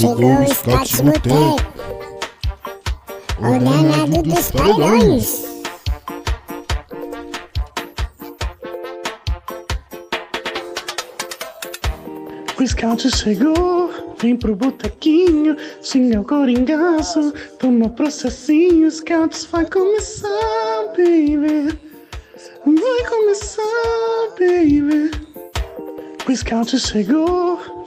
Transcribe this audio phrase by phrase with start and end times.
[0.00, 1.56] Chegou o Scott Boteco,
[3.38, 5.44] o danado dos paredões.
[12.58, 20.28] O scout chegou, vem pro botequinho, xinga o coringaço, toma processinho, scouts vai começar,
[20.96, 21.78] baby.
[22.64, 25.10] Vai começar, baby.
[26.26, 27.79] O scout chegou,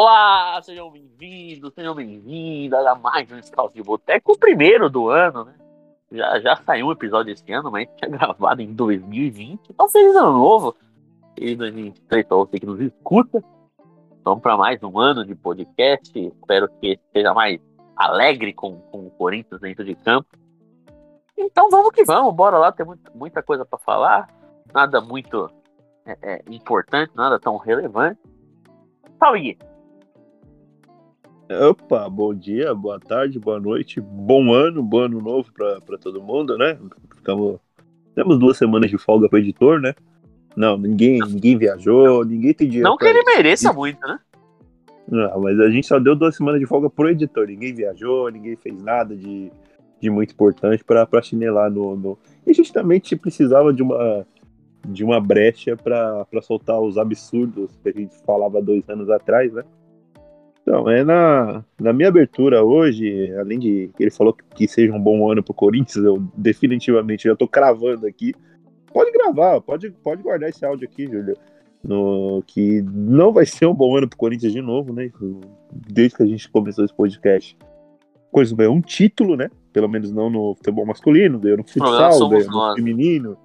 [0.00, 5.46] Olá, sejam bem-vindos, sejam bem-vindas a mais um Scout de Boteco, o primeiro do ano,
[5.46, 5.54] né?
[6.12, 9.60] Já, já saiu um episódio esse ano, mas tinha gravado em 2020.
[9.68, 10.76] Então, feliz ano novo!
[11.36, 13.42] Feliz 2023 pra você que nos escuta.
[14.22, 16.16] Vamos para mais um ano de podcast.
[16.16, 17.60] Espero que seja mais
[17.96, 20.28] alegre com, com o Corinthians dentro de campo.
[21.36, 24.28] Então vamos que vamos, bora lá, tem muita, muita coisa para falar.
[24.72, 25.50] Nada muito
[26.06, 28.20] é, é, importante, nada tão relevante.
[29.18, 29.67] Salve, Gui.
[31.50, 36.58] Opa, bom dia, boa tarde, boa noite, bom ano, bom ano novo para todo mundo,
[36.58, 36.78] né?
[37.16, 37.58] Ficamos,
[38.14, 39.94] temos duas semanas de folga para editor, né?
[40.54, 42.90] Não, ninguém, ninguém viajou, ninguém tem dinheiro.
[42.90, 43.36] Não que ele isso.
[43.36, 44.18] mereça muito, né?
[45.10, 47.46] Não, mas a gente só deu duas semanas de folga pro editor.
[47.46, 49.50] Ninguém viajou, ninguém fez nada de,
[49.98, 52.18] de muito importante para chinelar no, no.
[52.46, 54.26] E a gente também te- precisava de uma,
[54.86, 59.64] de uma brecha para soltar os absurdos que a gente falava dois anos atrás, né?
[60.68, 65.00] Então, é na, na minha abertura hoje, além de ele falou que, que seja um
[65.00, 68.34] bom ano pro Corinthians, eu definitivamente já tô cravando aqui.
[68.92, 71.34] Pode gravar, pode, pode guardar esse áudio aqui, Júlio.
[71.82, 75.10] No, que não vai ser um bom ano pro Corinthians de novo, né?
[75.72, 77.56] Desde que a gente começou esse podcast.
[78.30, 79.50] Coisa ganhou um título, né?
[79.72, 83.38] Pelo menos não no futebol masculino, ganhou no futsal, ganhou no feminino.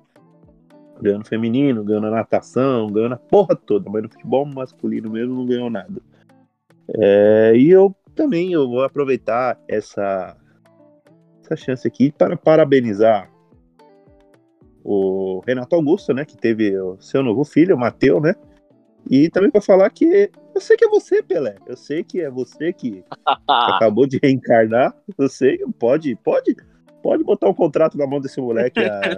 [1.01, 5.35] Ganhou no feminino, ganhou na natação, ganhou na porra toda, mas no futebol masculino mesmo
[5.35, 6.01] não ganhou nada.
[6.89, 10.35] É, e eu também eu vou aproveitar essa,
[11.41, 13.29] essa chance aqui para parabenizar
[14.83, 18.35] o Renato Augusto, né, que teve o seu novo filho, o Mateu, né?
[19.09, 21.55] E também para falar que eu sei que é você, Pelé.
[21.65, 23.03] Eu sei que é você que
[23.47, 24.95] acabou de reencarnar.
[25.17, 26.55] Eu sei, pode, pode,
[27.01, 28.79] pode botar um contrato na mão desse moleque.
[28.83, 29.17] a-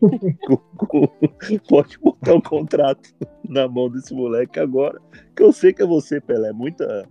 [1.68, 3.10] pode botar um contrato
[3.48, 5.00] na mão desse moleque agora,
[5.34, 6.50] que eu sei que é você, Pelé.
[6.50, 7.08] É muita,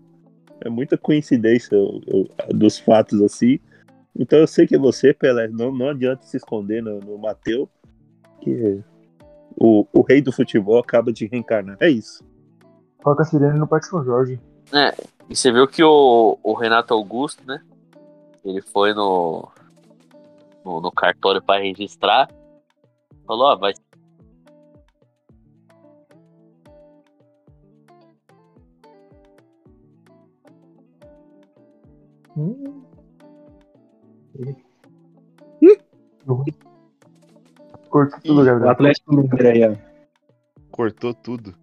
[0.62, 3.60] é muita coincidência eu- eu- dos fatos assim.
[4.18, 5.48] Então eu sei que é você, Pelé.
[5.48, 7.70] Não, não adianta se esconder no, no Mateu,
[8.42, 8.82] que
[9.58, 11.78] o, o rei do futebol acaba de reencarnar.
[11.80, 12.24] É isso.
[13.04, 14.40] Toca a sirene no Parque São Jorge.
[15.30, 17.62] E você viu que o, o Renato Augusto, né?
[18.44, 19.48] Ele foi no,
[20.64, 22.28] no, no cartório para registrar.
[23.26, 23.74] Falou, ó, vai.
[32.38, 32.82] Hum.
[37.90, 38.70] Cortou tudo, O Gabriel.
[38.72, 39.92] Atlético Mineiro aí, ó.
[40.72, 41.54] Cortou tudo.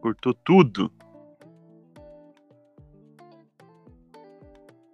[0.00, 0.90] Cortou tudo.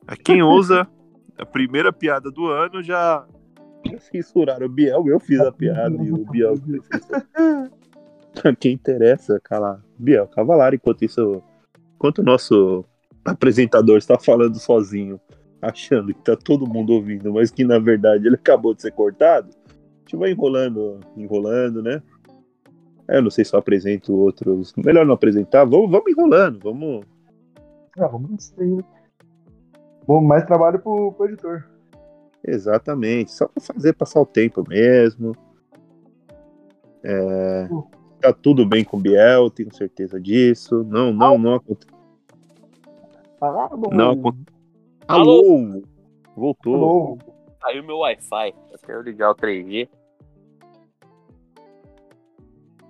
[0.06, 0.88] A quem ousa
[1.38, 3.26] a primeira piada do ano já.
[3.98, 6.54] Censuraram o Biel, eu fiz a piada e o Biel
[8.58, 9.82] quem interessa, cala.
[9.98, 11.42] Biel Cavalari, enquanto isso,
[11.96, 12.84] enquanto o nosso
[13.24, 15.20] apresentador está falando sozinho,
[15.60, 19.50] achando que tá todo mundo ouvindo, mas que na verdade ele acabou de ser cortado,
[19.68, 22.02] a gente vai enrolando, enrolando, né?
[23.08, 24.72] É, Eu não sei se eu apresento outros.
[24.76, 27.04] Melhor não apresentar, vamos, vamos enrolando, vamos.
[27.98, 28.78] Ah, vamos aí.
[30.06, 31.64] Bom, mais trabalho pro, pro editor.
[32.44, 35.32] Exatamente, só pra fazer passar o tempo mesmo.
[37.04, 37.68] É,
[38.20, 40.84] tá tudo bem com o Biel, tenho certeza disso.
[40.84, 41.94] Não, não, não aconteceu.
[43.40, 43.90] Bom.
[43.92, 44.36] Não acon-
[45.08, 45.32] Alô?
[45.40, 45.82] Alô!
[46.36, 46.74] Voltou.
[46.74, 47.18] Alô?
[47.60, 48.54] Caiu meu Wi-Fi.
[48.72, 49.88] Eu quero ligar o 3G.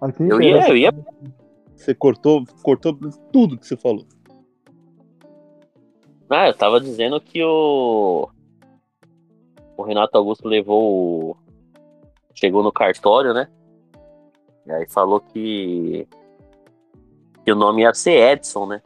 [0.01, 0.93] Mas quem Eu ia, interessa- eu ia.
[1.77, 2.95] Você cortou, cortou
[3.33, 4.05] tudo que você falou.
[6.31, 8.29] Ah, eu tava dizendo que o.
[9.77, 11.37] O Renato Augusto levou o.
[12.35, 13.49] Chegou no cartório, né?
[14.67, 16.07] E aí falou que.
[17.45, 18.83] Que o nome ia ser Edson, né?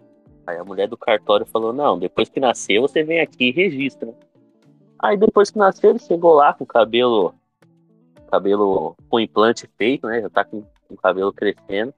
[0.47, 4.15] Aí a mulher do cartório falou: Não, depois que nascer você vem aqui e registra.
[4.99, 7.35] Aí depois que nasceu, ele chegou lá com o cabelo.
[8.31, 10.21] Cabelo com implante feito, né?
[10.21, 11.95] Já tá com, o cabelo crescendo.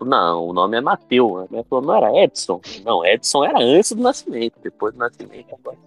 [0.00, 1.38] Não, o nome é Mateu.
[1.38, 2.60] A falou, não era Edson.
[2.84, 4.54] Não, Edson era antes do nascimento.
[4.62, 5.78] Depois do nascimento, agora.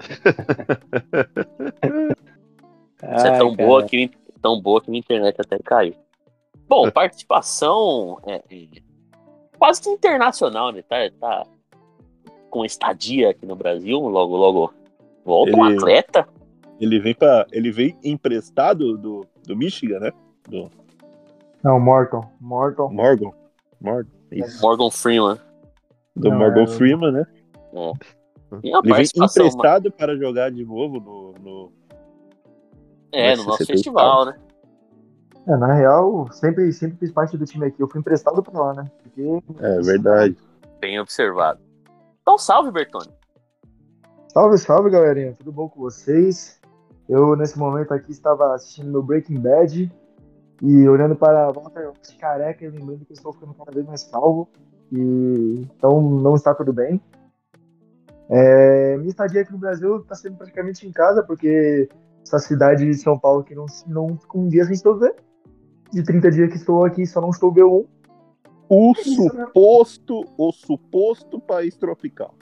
[3.16, 3.90] Isso é tão Ai, boa, cara.
[3.90, 4.10] que,
[4.40, 5.94] tão boa que minha internet até caiu.
[6.68, 8.66] Bom, participação é, é,
[9.58, 10.82] quase que internacional, né?
[10.82, 11.46] Tá, tá
[12.50, 14.72] com estadia aqui no Brasil, logo, logo
[15.24, 16.28] volta um Ele- atleta.
[16.78, 20.12] Ele vem para, ele vem emprestado do, do Michigan, né?
[20.48, 20.70] Do
[21.64, 22.20] Não, Morton.
[22.40, 22.90] Morton.
[22.92, 23.30] Morgan.
[23.80, 24.10] Morgan.
[24.30, 24.60] Isso.
[24.60, 25.38] Morgan Freeman.
[26.14, 27.26] Do Não, Morgan é- Freeman, né?
[27.72, 27.94] Uma
[28.52, 31.72] Ele vem participação emprestado para jogar de novo no, no-
[33.12, 34.38] é, no ser nosso festival, né?
[35.48, 37.80] É, na real, sempre, sempre fiz parte do time aqui.
[37.80, 38.84] Eu fui emprestado pra lá, né?
[39.02, 39.22] Porque
[39.60, 40.36] É verdade.
[40.80, 41.60] Bem observado.
[42.20, 43.08] Então, salve, Bertone.
[44.32, 45.34] Salve, salve, galerinha.
[45.38, 46.60] Tudo bom com vocês?
[47.08, 49.90] Eu, nesse momento aqui, estava assistindo meu Breaking Bad
[50.62, 54.02] e olhando para Walter White careca e lembrando que eu estou ficando cada vez mais
[54.04, 54.48] calvo.
[54.92, 57.00] E, então, não está tudo bem.
[58.28, 61.88] É, minha estadia aqui no Brasil está sendo praticamente em casa, porque
[62.22, 65.14] essa cidade de São Paulo que não, não fica um dia sem chover.
[65.92, 67.86] De 30 dias que estou aqui, só não choveu um.
[68.68, 72.34] O suposto, o suposto país tropical.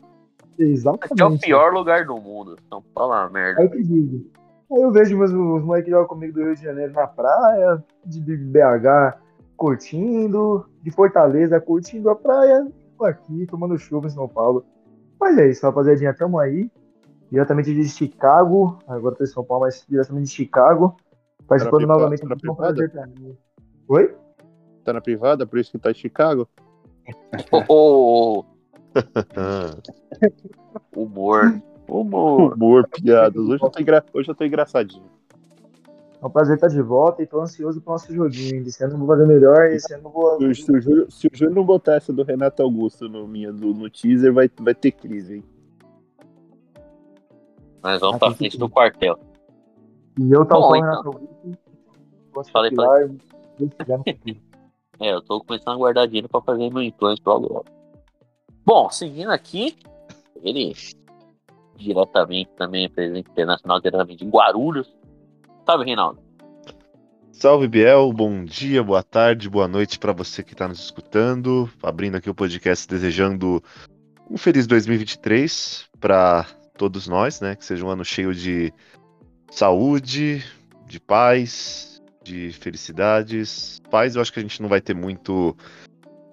[0.59, 1.13] Exatamente.
[1.13, 2.57] Aqui é o pior lugar do mundo.
[2.71, 3.61] São Paulo é uma merda.
[3.61, 4.31] Aí eu que digo.
[4.73, 7.85] Aí eu vejo meus, os moleques que jogam comigo do Rio de Janeiro na praia,
[8.07, 9.19] de BH
[9.57, 12.67] curtindo, de Fortaleza curtindo a praia,
[13.03, 14.65] aqui tomando chuva em São Paulo.
[15.21, 16.71] Mas é isso, rapaziadinha, tamo aí.
[17.31, 20.97] Diretamente de Chicago, agora tô em São Paulo, mas diretamente de Chicago.
[21.49, 21.99] Participando privada?
[21.99, 22.63] novamente Tá na do privada?
[22.63, 23.37] prazer pra mim.
[23.89, 24.15] Oi?
[24.85, 26.49] Tá na privada, por isso que tá em Chicago?
[27.69, 28.45] Ô, ô,
[29.37, 29.75] Ah,
[30.97, 31.61] humor.
[31.89, 32.55] Humor.
[32.55, 33.37] Humor, piadas.
[33.43, 34.05] Hoje eu tô, engra...
[34.13, 35.05] Hoje eu tô engraçadinho.
[36.25, 38.63] É um prazer estar de volta e tô ansioso pro nosso joguinho.
[38.67, 40.39] Esse ano eu vou fazer melhor, esse ano eu vou.
[40.39, 43.29] Se, o- se o Júlio, se o Júlio não botar essa do Renato Augusto no,
[43.29, 45.45] minha, do- no teaser, vai, vai ter crise, hein?
[47.83, 49.19] Nós vamos Ah, pra que frente do quartel.
[50.19, 50.91] E eu, tal Bom, qual então.
[50.91, 51.59] Renato Augusto,
[52.33, 52.73] posso Falei.
[55.01, 57.67] É, eu tô começando a guardar dinheiro pra fazer meu implante logo logo.
[58.65, 59.77] Bom, seguindo aqui,
[60.43, 60.73] ele
[61.77, 64.91] diretamente também é presidente internacional, diretamente de Guarulhos.
[65.67, 66.23] Salve, Reinaldo.
[67.33, 71.71] Salve Biel, bom dia, boa tarde, boa noite para você que está nos escutando.
[71.83, 73.65] Abrindo aqui o podcast desejando
[74.31, 76.47] um feliz 2023 para
[76.77, 77.57] todos nós, né?
[77.57, 78.75] Que seja um ano cheio de
[79.51, 80.45] saúde,
[80.87, 83.81] de paz, de felicidades.
[83.91, 85.57] Paz, eu acho que a gente não vai ter muito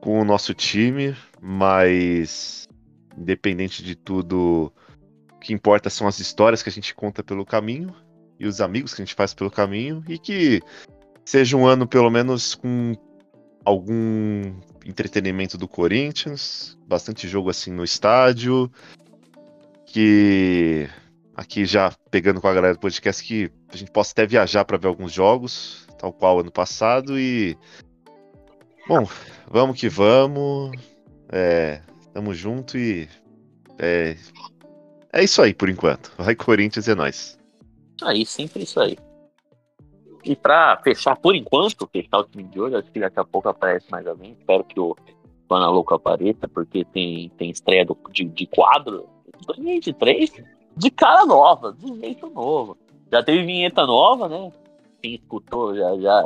[0.02, 2.68] com o nosso time, mas
[3.18, 4.74] independente de tudo,
[5.32, 7.96] o que importa são as histórias que a gente conta pelo caminho
[8.42, 10.62] e os amigos que a gente faz pelo caminho e que
[11.24, 12.96] seja um ano pelo menos com
[13.64, 18.72] algum entretenimento do Corinthians, bastante jogo assim no estádio,
[19.86, 20.90] que
[21.36, 24.78] aqui já pegando com a galera do podcast que a gente possa até viajar para
[24.78, 27.56] ver alguns jogos, tal qual ano passado e
[28.88, 29.08] bom,
[29.48, 30.72] vamos que vamos,
[31.32, 31.80] é,
[32.12, 33.08] tamo junto e
[33.78, 34.18] é,
[35.14, 36.12] é isso aí por enquanto.
[36.18, 37.40] Vai Corinthians é nós.
[38.02, 38.98] Isso aí, sempre isso aí.
[40.24, 43.48] E pra fechar, por enquanto, fechar o time de hoje, acho que daqui a pouco
[43.48, 44.36] aparece mais alguém.
[44.40, 44.96] Espero que o
[45.48, 49.08] Pana Louco apareça, porque tem, tem estreia do, de, de quadro
[49.46, 50.32] 2023
[50.76, 52.76] de cara nova, de jeito novo.
[53.12, 54.52] Já teve vinheta nova, né?
[55.02, 56.24] Quem escutou já, já.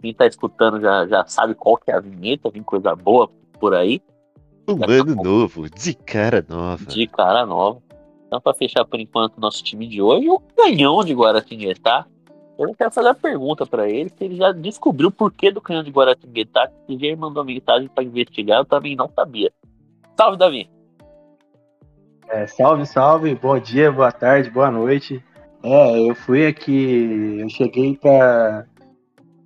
[0.00, 3.74] Quem tá escutando já, já sabe qual que é a vinheta, vem coisa boa por
[3.74, 4.02] aí.
[4.68, 6.84] Um ano novo, de cara nova.
[6.84, 7.80] de cara nova.
[8.36, 12.04] Então, para fechar por enquanto nosso time de hoje, o canhão de Guaratinguetá.
[12.58, 15.82] Eu quero fazer a pergunta para ele se ele já descobriu o porquê do canhão
[15.82, 16.70] de Guaratinguetá.
[16.86, 19.50] Se já mandou mensagem para investigar, eu também não sabia.
[20.16, 20.68] Salve, Davi.
[22.28, 25.22] É, salve, salve, bom dia, boa tarde, boa noite.
[25.62, 28.66] É, eu fui aqui, eu cheguei para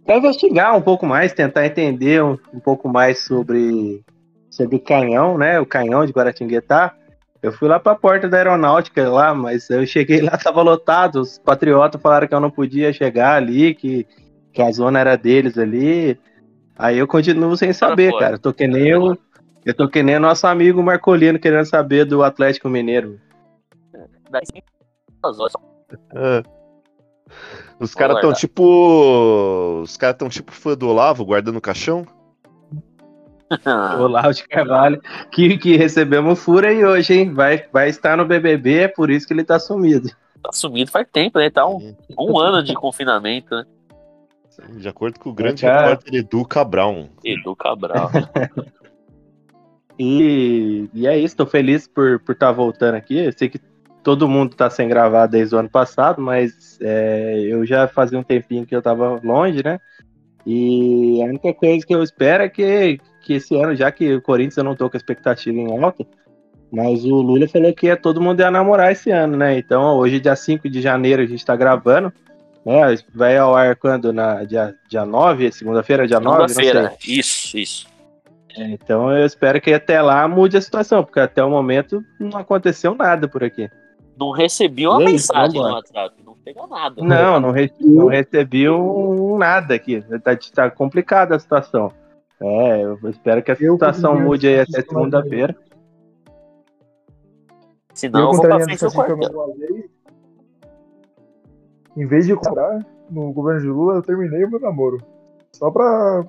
[0.09, 4.03] investigar um pouco mais, tentar entender um, um pouco mais sobre
[4.51, 5.61] sobre o canhão, né?
[5.61, 6.95] O canhão de Guaratinguetá.
[7.43, 11.21] Eu fui lá para a porta da aeronáutica lá, mas eu cheguei lá, tava lotado.
[11.21, 14.07] Os patriotas falaram que eu não podia chegar ali, que,
[14.53, 16.19] que a zona era deles ali.
[16.79, 18.35] Aí eu continuo sem saber, cara.
[18.35, 19.17] Eu tô que nem eu,
[19.65, 23.19] eu tô que nem o nosso amigo Marcolino querendo saber do Atlético Mineiro.
[24.31, 24.63] Daí sim.
[26.15, 26.43] Ah.
[27.79, 29.81] Os caras tão tipo.
[29.83, 32.07] Os caras tão tipo fã do Olavo guardando o caixão.
[33.99, 37.35] Olavo de Carvalho, que, que recebemos fura aí hoje, hein?
[37.35, 40.09] Vai, vai estar no BBB, é por isso que ele tá sumido.
[40.43, 41.51] Tá sumido faz tempo, né?
[41.51, 43.65] Tá um, um ano de confinamento, né?
[44.77, 45.89] De acordo com o grande Cara.
[45.89, 47.09] repórter Edu Cabral.
[47.25, 48.11] Edu Cabral.
[50.03, 53.19] E, e é isso, tô feliz por estar por tá voltando aqui.
[53.19, 53.61] Eu sei que
[54.03, 58.23] todo mundo tá sem gravar desde o ano passado, mas é, eu já fazia um
[58.23, 59.79] tempinho que eu tava longe, né?
[60.47, 64.23] E a única coisa que eu espero é que, que esse ano, já que o
[64.23, 66.05] Corinthians eu não tô com a expectativa em alta,
[66.73, 69.59] mas o Lula falou que é todo mundo ia namorar esse ano, né?
[69.59, 72.13] Então hoje, dia 5 de janeiro, a gente tá gravando.
[72.65, 72.97] Né?
[73.15, 74.13] Vai ao ar quando?
[74.13, 75.51] Na, dia, dia 9?
[75.53, 76.39] Segunda-feira, dia 9?
[76.43, 76.65] Não sei.
[76.67, 76.97] Segunda-feira.
[77.07, 77.87] Isso, isso.
[78.57, 82.39] É, então eu espero que até lá mude a situação, porque até o momento não
[82.39, 83.69] aconteceu nada por aqui.
[84.19, 85.69] Não recebi uma aí, mensagem no.
[85.69, 87.03] WhatsApp, não pegou nada.
[87.03, 90.05] Não, não, re- não recebi um nada aqui.
[90.23, 91.91] Tá, tá complicada a situação.
[92.43, 95.55] É, eu espero que a Eu situação mude aí até segunda-feira.
[97.95, 99.17] Senão eu, eu vou pra frente do eu quartel.
[99.17, 100.01] não
[101.97, 102.79] em vez de comprar
[103.11, 104.99] no governo de Lula, eu terminei o meu namoro.
[105.53, 106.25] Só pra.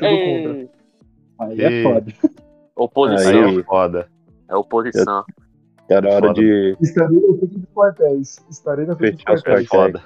[0.00, 0.68] Ei,
[1.40, 1.82] Aí é Ei.
[1.82, 2.12] foda.
[2.76, 3.32] Oposição.
[3.32, 4.08] Aí é foda.
[4.48, 5.24] É oposição.
[5.88, 6.34] Tá na hora Foda.
[6.40, 8.46] de Estarei na frente dos quartéis.
[8.50, 9.68] Estarei na frente dos É quartéis.
[9.68, 10.02] foda.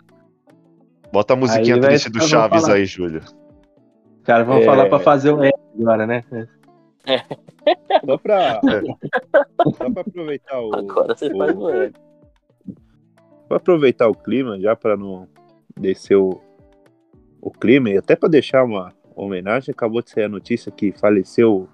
[1.13, 3.21] Bota a musiquinha Aí triste do Chaves aí, Júlio.
[4.27, 4.65] Os caras vão É.
[4.65, 6.25] falar pra fazer o R agora, né?
[8.05, 8.61] Só pra,
[9.79, 10.75] só pra aproveitar o.
[10.75, 11.93] Agora você o- faz o L.
[13.47, 15.29] Pra aproveitar o clima, já pra não
[15.79, 16.41] descer o,
[17.41, 21.69] o clima, e até pra deixar uma homenagem, acabou de sair a notícia que faleceu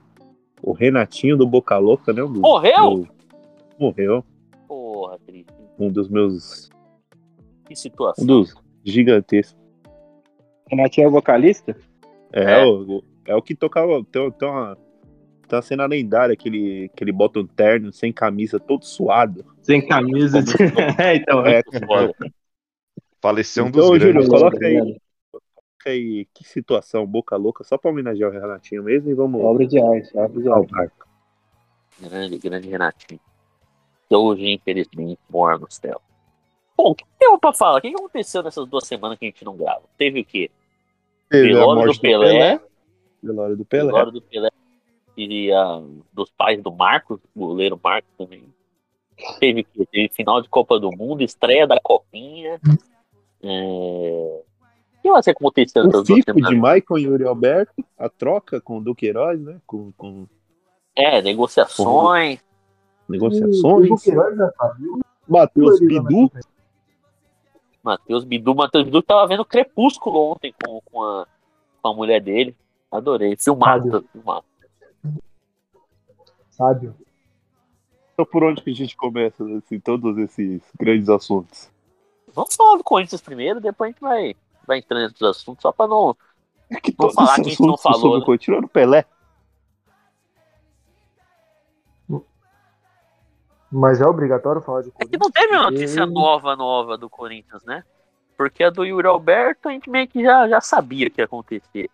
[0.63, 2.23] o Renatinho do Boca Louca, né?
[2.23, 2.91] Um dos- Morreu?
[2.99, 3.09] do-
[3.81, 4.23] morreu.
[4.69, 5.51] Porra, triste.
[5.79, 6.69] Um dos meus.
[7.65, 8.23] Que situação.
[8.23, 8.55] Um dos
[8.85, 9.57] gigantescos.
[10.69, 11.75] Renatinho é o vocalista?
[12.33, 12.65] É, É.
[12.65, 14.03] O, é o que tocava.
[14.05, 14.77] Tem, tem uma,
[15.49, 19.45] tem uma cena lendária que ele, que ele bota um terno sem camisa, todo suado.
[19.63, 20.39] Sem camisa.
[20.99, 22.15] é, então, É, Foda.
[23.21, 24.29] Faleceu um dos Então, Júlio, grandes.
[24.29, 24.77] coloca aí.
[24.79, 25.01] Coloca
[25.87, 29.81] aí que situação, boca louca, só pra homenagear o Renatinho mesmo e vamos obra de
[29.81, 30.93] arte, obra de arte.
[32.01, 33.21] Grande, grande Renatinho.
[34.09, 36.01] Que hoje, infelizmente, mora no céu.
[36.77, 37.79] Bom, o que tem pra falar?
[37.79, 39.83] O que que aconteceu nessas duas semanas que a gente não grava?
[39.97, 40.51] Teve o quê?
[41.33, 42.61] Teve a Velório morte do Pelé.
[43.23, 43.87] Velório do Pelé.
[43.87, 44.51] Velório do Pelé
[45.17, 48.45] e a, dos pais do Marcos, o goleiro Marcos também.
[49.41, 49.89] Teve o quê?
[49.91, 52.61] Teve final de Copa do Mundo, estreia da Copinha.
[53.43, 54.43] É...
[54.99, 56.55] O que mais aconteceu O nessas duas FIFO de?
[56.55, 59.59] Maicon e Yuri Alberto, a troca com o Duqueiroz, né?
[59.67, 60.27] Com, com
[60.95, 62.41] É, negociações.
[63.09, 63.91] negociações.
[63.91, 65.01] O já saiu.
[65.27, 65.99] Matheus Ele
[67.83, 68.55] Matheus Bidu.
[68.55, 71.27] Matheus Bidu tava vendo Crepúsculo ontem com, com, a,
[71.81, 72.57] com a mulher dele.
[72.91, 73.37] Adorei.
[73.37, 73.91] Filmado.
[73.91, 74.09] Sábio.
[74.13, 74.45] filmado.
[76.51, 76.95] Sábio.
[78.13, 81.71] então por onde que a gente começa assim, todos esses grandes assuntos?
[82.35, 84.37] Vamos falar do Corinthians primeiro, depois a gente vai,
[84.67, 86.17] vai entrando nesses assuntos, só pra não.
[86.71, 88.39] É que Vamos todos falar que a gente não falou, sobre né?
[88.39, 89.05] tirando o Pelé.
[93.73, 95.21] Mas é obrigatório falar de É que Corinthians?
[95.23, 97.83] não teve uma notícia E- nova, nova do Corinthians, né?
[98.37, 101.89] Porque a do Yuri Alberto a gente meio que já, já sabia que ia acontecer.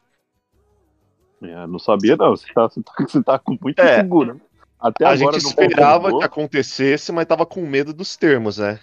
[1.41, 3.97] É, não sabia não, você tá, você tá, você tá com muita É.
[4.01, 4.37] segura.
[4.81, 8.81] Até A agora gente não esperava que acontecesse, mas tava com medo dos termos, né?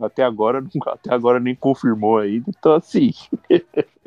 [0.00, 3.10] até agora, não- até agora nem confirmou ainda, então assim,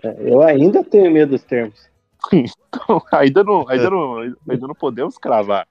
[0.03, 1.89] Eu ainda tenho medo dos termos.
[2.34, 4.17] então, ainda não, ainda não,
[4.50, 5.67] ainda não podemos cravar.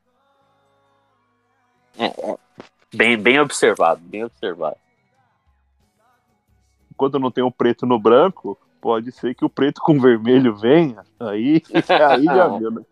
[2.95, 4.77] Bem, bem observado, bem observado.
[6.97, 11.03] Quando não tem o preto no branco, pode ser que o preto com vermelho venha,
[11.19, 11.63] aí,
[12.11, 12.83] aí já viu, né?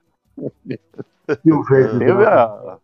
[1.45, 1.99] E o verde.
[1.99, 2.79] Teve a.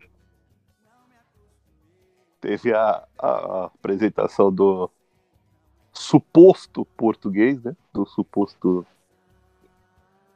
[2.40, 4.88] Teve a, a apresentação do
[5.92, 7.74] suposto português, né?
[7.92, 8.86] Do suposto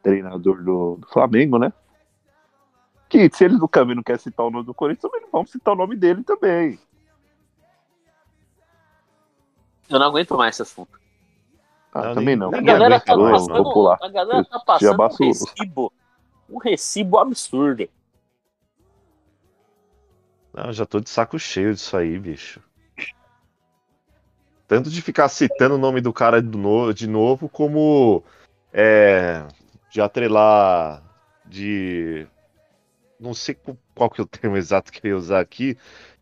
[0.02, 1.72] treinador do, do Flamengo, né?
[3.12, 5.50] Que se ele no caminho não quer citar o nome do Corinthians, também não vamos
[5.50, 6.78] citar o nome dele também.
[9.90, 10.98] Eu não aguento mais esse assunto.
[11.92, 12.48] Ah, Não, também não.
[12.48, 15.92] A Ninguém galera tá passando, a galera tá passando um recibo,
[16.48, 17.86] um recibo absurdo.
[20.54, 22.62] Não, eu já tô de saco cheio disso aí, bicho.
[24.66, 28.24] Tanto de ficar citando o nome do cara do no- de novo, como
[28.72, 29.46] é,
[29.90, 31.02] de atrelar
[31.44, 32.26] de.
[33.22, 33.54] Não sei
[33.94, 35.76] qual- que é o termo exato que eu ia usar aqui,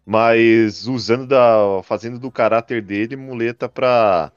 [0.04, 1.82] mas usando da.
[1.82, 4.30] fazendo do caráter dele muleta pra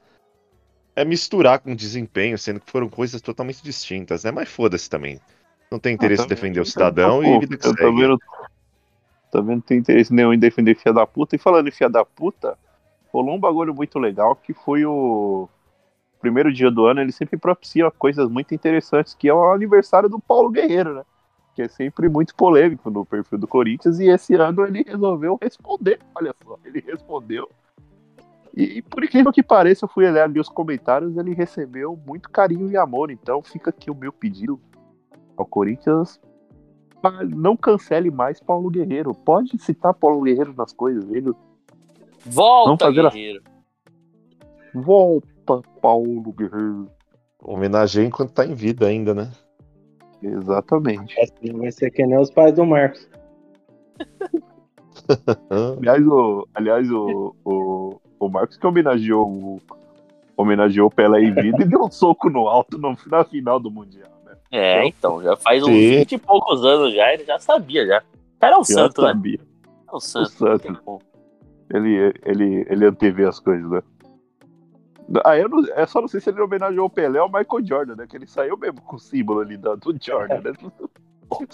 [0.96, 4.30] é, misturar com desempenho, sendo que foram coisas totalmente distintas, né?
[4.30, 5.20] Mas foda-se também.
[5.70, 7.82] Não tem interesse em defender o cidadão e vida que eu segue.
[7.82, 8.18] também não,
[9.30, 11.36] também não tenho interesse nenhum em defender filha da puta.
[11.36, 12.56] E falando em filha da puta,
[13.12, 15.48] rolou um bagulho muito legal que foi o
[16.20, 17.00] primeiro dia do ano.
[17.00, 21.02] Ele sempre propicia coisas muito interessantes, que é o aniversário do Paulo Guerreiro, né?
[21.54, 24.00] Que é sempre muito polêmico no perfil do Corinthians.
[24.00, 26.00] E esse ano ele resolveu responder.
[26.14, 27.48] Olha só, ele respondeu.
[28.56, 32.70] E por incrível que pareça, eu fui olhar ali os comentários, ele recebeu muito carinho
[32.70, 33.10] e amor.
[33.10, 34.60] Então fica aqui o meu pedido
[35.36, 36.20] ao Corinthians
[37.36, 39.14] não cancele mais Paulo Guerreiro.
[39.14, 41.32] Pode citar Paulo Guerreiro nas coisas dele.
[42.24, 43.42] Volta, fazer a- guerreiro.
[44.72, 46.88] Volta, Paulo Guerreiro.
[47.42, 49.30] Homenageia enquanto tá em vida ainda, né?
[50.24, 51.20] Exatamente.
[51.20, 53.08] Assim vai ser que nem os pais do Marcos.
[55.78, 59.60] Aliás, o, aliás, o, o, o Marcos que homenageou o,
[60.36, 63.70] homenageou o Pelé em vida e deu um soco no alto no, na final do
[63.70, 64.32] Mundial, né?
[64.50, 65.98] É, então, já faz uns Sim.
[65.98, 67.98] 20 e poucos anos já, ele já sabia já.
[68.36, 69.08] O cara é um santo, né?
[69.08, 69.40] sabia.
[69.92, 70.30] É um santo.
[70.30, 70.62] santo.
[70.62, 71.02] tem como.
[71.72, 73.82] Ele, ele, ele antevê as coisas, né?
[75.24, 77.64] Ah, eu não, é só não sei se ele homenageou o Pelé ou o Michael
[77.66, 78.06] Jordan, né?
[78.08, 80.52] Que ele saiu mesmo com o símbolo ali da- do Jordan, né?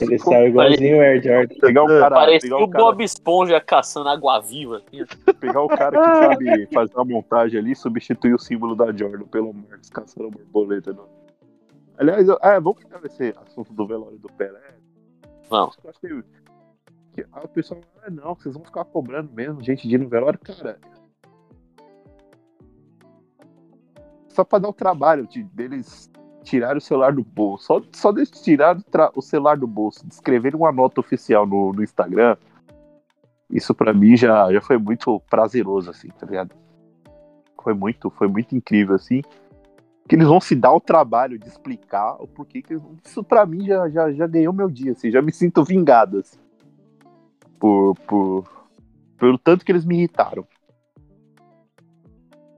[0.01, 1.55] Ele saiu igualzinho o Air Jordan.
[1.61, 4.77] Pegar um cara, Parecia pegar o um cara, Bob Esponja caçando água viva.
[4.79, 5.05] assim.
[5.41, 9.25] pegar o cara que sabe fazer uma montagem ali e substituir o símbolo da Jordan
[9.29, 10.93] pelo Marcos caçando borboleta.
[10.93, 11.09] Não.
[11.97, 14.61] Aliás, eu- ah, vamos pegar esse assunto do velório do Pelé.
[15.49, 15.79] Vamos.
[15.83, 16.09] Eu acho que,
[17.15, 20.09] que ah, o pessoal, ah, não, vocês vão ficar cobrando mesmo, gente de ir no
[20.09, 20.79] velório, cara.
[24.31, 26.11] Só pra dar o trabalho de, deles
[26.43, 27.65] tirarem o celular do bolso.
[27.65, 28.77] Só, só deles tirar
[29.15, 32.37] o, celular do bolso, de escreverem uma nota oficial no, no Instagram.
[33.51, 36.55] Isso pra mim já, já foi muito prazeroso, assim, tá ligado?
[37.63, 39.23] Foi muito, foi muito incrível, assim.
[40.09, 42.83] Que eles vão se dar o trabalho de explicar o porquê que eles.
[43.05, 46.39] Isso pra mim já, já, já ganhou meu dia, assim, já me sinto vingado, assim.
[47.59, 48.45] Por, por,
[49.19, 50.47] pelo tanto que eles me irritaram.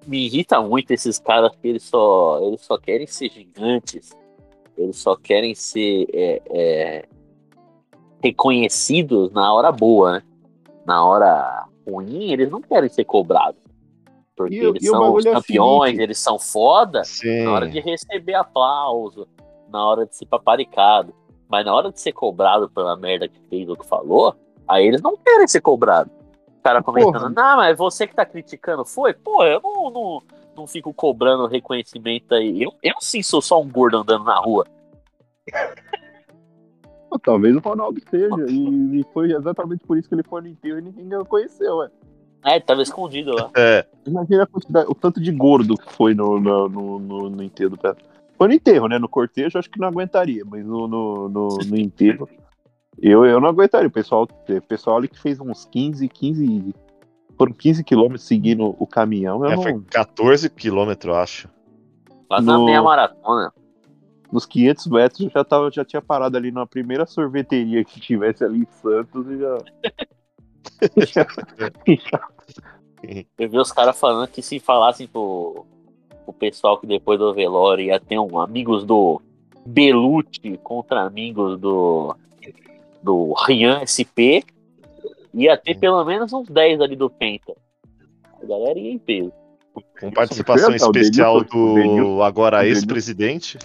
[0.06, 4.10] Me irrita muito esses caras que eles só, eles só querem ser gigantes.
[4.76, 7.08] Eles só querem ser é, é,
[8.22, 10.22] reconhecidos na hora boa, né?
[10.84, 13.60] Na hora ruim, eles não querem ser cobrados.
[14.36, 17.04] Porque E eles e são os é campeões, eles são foda.
[17.04, 17.44] Sim.
[17.44, 19.28] na hora de receber aplauso,
[19.68, 21.14] na hora de ser paparicado.
[21.48, 24.34] Mas na hora de ser cobrado pela merda que fez ou que falou,
[24.66, 26.12] aí eles não querem ser cobrados.
[26.62, 27.28] O cara comentando, Porra.
[27.28, 29.12] não, mas você que tá criticando foi?
[29.12, 30.22] Pô, eu não, não,
[30.56, 32.62] não fico cobrando reconhecimento aí.
[32.62, 34.64] Eu, eu sim sou só um gordo andando na rua.
[37.24, 38.46] Talvez o Ronaldo seja.
[38.48, 41.78] E, e foi exatamente por isso que ele foi no enterro e ninguém o conheceu,
[41.78, 41.90] ué.
[42.44, 43.50] É, ele tava escondido lá.
[43.56, 47.42] É, Imagina a quantidade, o tanto de gordo que foi no, no, no, no, no
[47.42, 47.96] enterro do Pelé.
[48.38, 49.00] Foi no enterro, né?
[49.00, 52.28] No cortejo acho que não aguentaria, mas no, no, no, no enterro.
[53.00, 53.88] Eu, eu não aguentaria.
[53.88, 56.74] O pessoal, o pessoal ali que fez uns 15, 15.
[57.36, 59.44] Foram 15 quilômetros seguindo o caminhão.
[59.44, 61.48] Eu é, não, foi 14 quilômetros, acho.
[62.30, 63.52] Lá na No- meia maratona.
[64.30, 68.44] nos 500 metros eu já, tava, já tinha parado ali na primeira sorveteria que tivesse
[68.44, 69.58] ali em Santos e já.
[73.38, 75.66] Eu vi os caras falando que se falassem pro,
[76.24, 79.20] pro pessoal que depois do velório ia ter um amigos do
[79.66, 82.14] Belucci contra amigos do
[83.02, 84.44] do Rian SP,
[85.34, 87.52] ia ter pelo menos uns 10 ali do Penta.
[88.42, 89.32] A galera ia em peso.
[90.00, 93.58] Com participação o especial Denilson- o Denilson- do agora ex-presidente.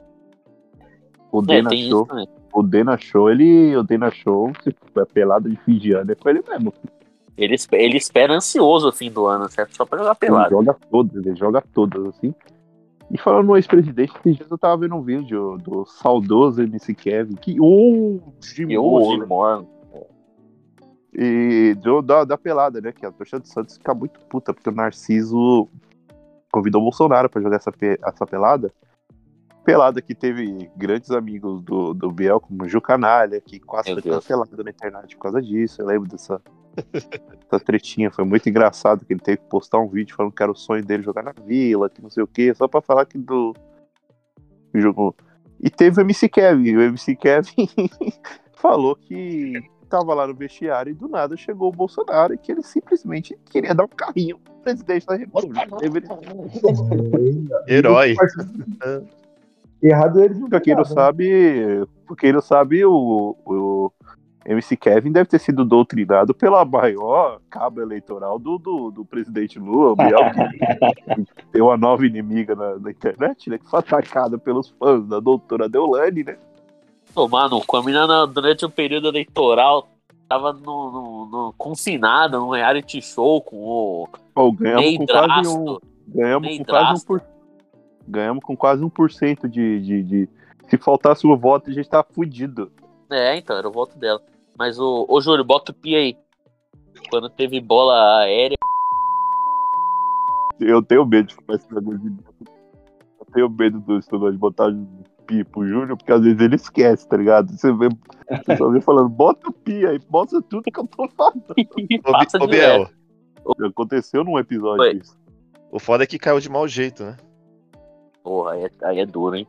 [1.32, 2.02] O É, Dena tem Show.
[2.02, 2.28] isso também.
[2.54, 3.76] O Dena Show, ele.
[3.76, 6.74] O Dena Show, se for pelado de fim de ano, é com ele mesmo.
[7.38, 9.76] Ele, ele espera ansioso o fim do ano, certo?
[9.76, 10.50] Só pra jogar Ele pelado.
[10.50, 12.34] joga todas, ele joga todas, assim.
[13.10, 14.14] E falando no ex-presidente,
[14.50, 18.76] eu tava vendo um vídeo do saudoso MC Kevin, que o E Jim
[19.26, 19.66] Morgan.
[21.14, 22.92] E do, da, da pelada, né?
[22.92, 25.68] Que a torcida do Santos fica muito puta, porque o Narciso
[26.52, 28.72] convidou o Bolsonaro pra jogar essa, pe- essa pelada.
[29.64, 33.96] Pelada que teve grandes amigos do, do Biel, como o Gil Canalha, que quase Meu
[34.02, 34.16] foi Deus.
[34.24, 35.82] cancelado na internet por causa disso.
[35.82, 36.42] Eu lembro dessa,
[37.50, 38.12] dessa tretinha.
[38.12, 40.84] Foi muito engraçado que ele teve que postar um vídeo falando que era o sonho
[40.86, 43.54] dele jogar na vila, que não sei o quê, só pra falar que do.
[44.72, 45.16] que jogou.
[45.60, 46.76] E teve o MC Kevin.
[46.76, 47.68] O MC Kevin
[48.56, 49.54] falou que
[49.90, 53.74] tava lá no vestiário e do nada chegou o Bolsonaro e que ele simplesmente queria
[53.74, 55.66] dar um carrinho pro presidente da República.
[55.78, 56.10] Deveria-
[57.68, 58.16] Herói.
[59.82, 60.90] Errado eles não Pra quem não né?
[60.90, 63.77] sabe, pra quem não sabe, o, o
[64.48, 69.92] MC Kevin deve ter sido doutrinado pela maior cabo eleitoral do, do, do presidente Lula,
[69.92, 73.58] o Biel, que tem uma nova inimiga na, na internet, né?
[73.58, 76.38] Que foi atacada pelos fãs da doutora Deolane, né?
[77.14, 77.78] Tomar no cu.
[77.78, 79.90] A menina, durante o período eleitoral,
[80.30, 85.78] tava no, no, no, confinada num reality show com o Pô, ganhamos com quase um.
[86.08, 87.22] Ganhamos com quase um por,
[88.08, 90.30] Ganhamos com quase 1% de, de, de.
[90.70, 92.72] Se faltasse o voto, a gente tá fudido.
[93.10, 94.22] É, então, era o voto dela.
[94.58, 96.18] Mas o, ô Júlio, bota o pi aí.
[97.10, 98.58] Quando teve bola aérea.
[100.60, 102.18] Eu tenho medo de começar esse negócio de.
[103.20, 104.72] Eu tenho medo do esse negócio de botar
[105.28, 107.52] pi pro Júnior, porque às vezes ele esquece, tá ligado?
[107.52, 107.90] Você, vê,
[108.30, 111.44] você só vê falando, bota o pi aí, mostra tudo que eu tô falando.
[112.08, 112.48] Ô, passa ô.
[112.48, 112.90] Biel,
[113.66, 114.98] Aconteceu num episódio Oi.
[114.98, 115.18] isso.
[115.72, 117.18] o foda é que caiu de mau jeito, né?
[118.24, 119.48] Porra, aí é, aí é duro, hein?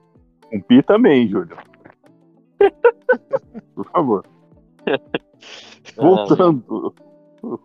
[0.53, 1.59] Um pi também, Júnior.
[3.75, 4.25] Por favor.
[5.97, 6.95] Voltando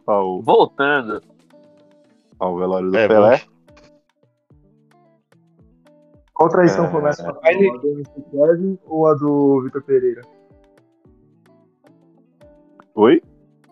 [0.07, 1.21] ao, Voltando.
[2.39, 3.37] ao velório do É, Pelé.
[3.37, 3.53] vamos-
[6.33, 7.41] Qual traição É, foi mais fatal?
[7.43, 10.21] A do Kevin ou a do Vitor Pereira?
[12.95, 13.21] Oi?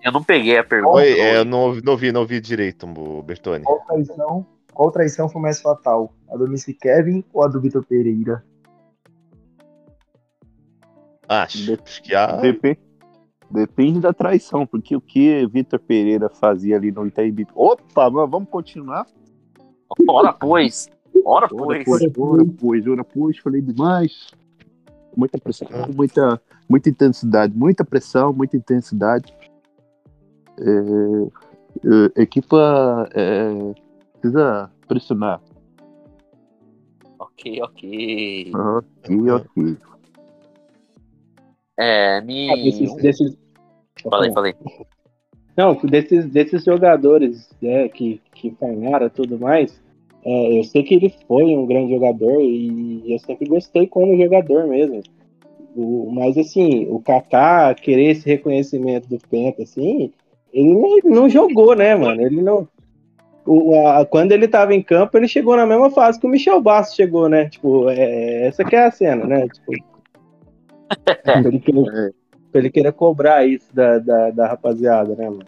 [0.03, 0.95] Eu não peguei a pergunta.
[0.95, 3.63] Oi, é, eu não, ouvi- não vi, não vi direito, o Bertone.
[3.63, 6.13] Qual traição, qual traição foi mais fatal?
[6.31, 8.43] A do MC Kevin ou a do Vitor Pereira?
[11.27, 12.37] Acho, acho que a.
[12.37, 12.79] Depende,
[13.51, 18.49] depende da traição, porque o que Vitor Pereira fazia ali no Itaim Bibi- Opa, vamos
[18.49, 19.05] continuar?
[20.07, 20.89] Ora, pois.
[21.25, 21.83] Ora, Ora, pois.
[21.85, 24.27] pois, ora, pois, ora, pois, falei demais.
[25.15, 29.33] Muita pressão, muita, muita intensidade, muita pressão, muita intensidade.
[30.57, 33.73] É, é, equipa é,
[34.19, 35.41] precisa pressionar.
[37.19, 38.51] Ok, ok.
[38.55, 39.77] Ok, ok.
[41.77, 42.49] É, me.
[42.51, 43.37] Ah, desses, desses-
[44.09, 44.55] Falei, falei.
[45.55, 49.81] Não, desses, desses jogadores né, que, que farmaram e tudo mais,
[50.23, 54.67] é, eu sei que ele foi um grande jogador e eu sempre gostei como jogador
[54.67, 55.01] mesmo.
[55.75, 60.11] O, mas assim, o Kaká querer esse reconhecimento do Penta, assim,
[60.53, 62.21] ele não, não jogou, né, mano?
[62.21, 62.67] Ele não.
[63.45, 66.61] o- a- quando ele tava em campo, ele chegou na mesma fase que o Michel
[66.61, 67.49] Bastos chegou, né?
[67.49, 69.47] Tipo, é, essa que é a cena, né?
[69.47, 69.71] Tipo,
[71.47, 72.13] ele,
[72.51, 75.45] querer, ele querer cobrar isso da, da, da rapaziada, né, mano?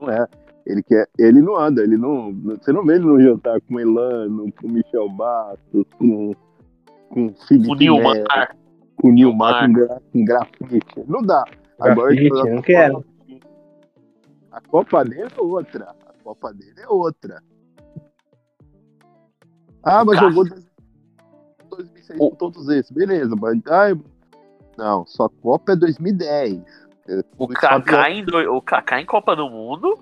[0.00, 0.26] Não é.
[0.66, 2.32] Ele quer, ele não anda, ele não.
[2.32, 6.34] Você não vê ele no jantar com Elano, com Michel Bastos, com,
[7.08, 8.16] com Felipe O Nilmar.
[8.16, 8.56] Neto,
[8.96, 11.04] com o Nilmar com, gra, com grafite.
[11.08, 11.44] Não dá.
[11.78, 13.04] Agora Grafite, eu não quero.
[14.52, 15.94] A Copa dele é outra.
[16.06, 17.42] A Copa dele é outra.
[19.82, 20.30] Ah, mas Cara.
[20.30, 20.44] jogou
[21.70, 22.90] 2006 com todos esses.
[22.90, 23.58] Beleza, mas.
[23.66, 23.98] Ai,
[24.80, 26.62] não, só Copa é 2010.
[27.36, 29.98] O Kaká, em, o Kaká em Copa do Mundo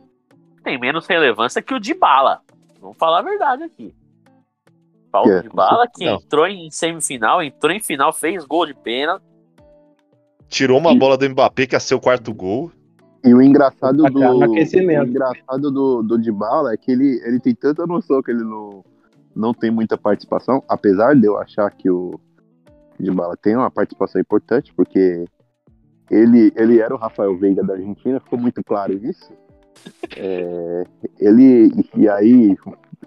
[0.62, 2.40] tem menos relevância que o de bala.
[2.80, 3.92] Vamos falar a verdade aqui.
[5.10, 6.14] Paulo É, de bala que não.
[6.14, 9.24] entrou em semifinal, entrou em final, fez gol de pênalti.
[10.48, 12.70] Tirou uma bola do Mbappé, que ser o quarto gol.
[13.24, 14.44] E o engraçado do.
[14.44, 15.06] aquecimento.
[15.06, 18.84] O engraçado do, do Dybala é que ele, ele tem tanta noção que ele não,
[19.34, 22.20] não tem muita participação, apesar de eu achar que o
[22.98, 25.24] Dybala tem uma participação importante, porque
[26.10, 29.32] ele, ele era o Rafael Veiga da Argentina, ficou muito claro isso.
[30.16, 30.84] É,
[31.20, 32.56] ele, e aí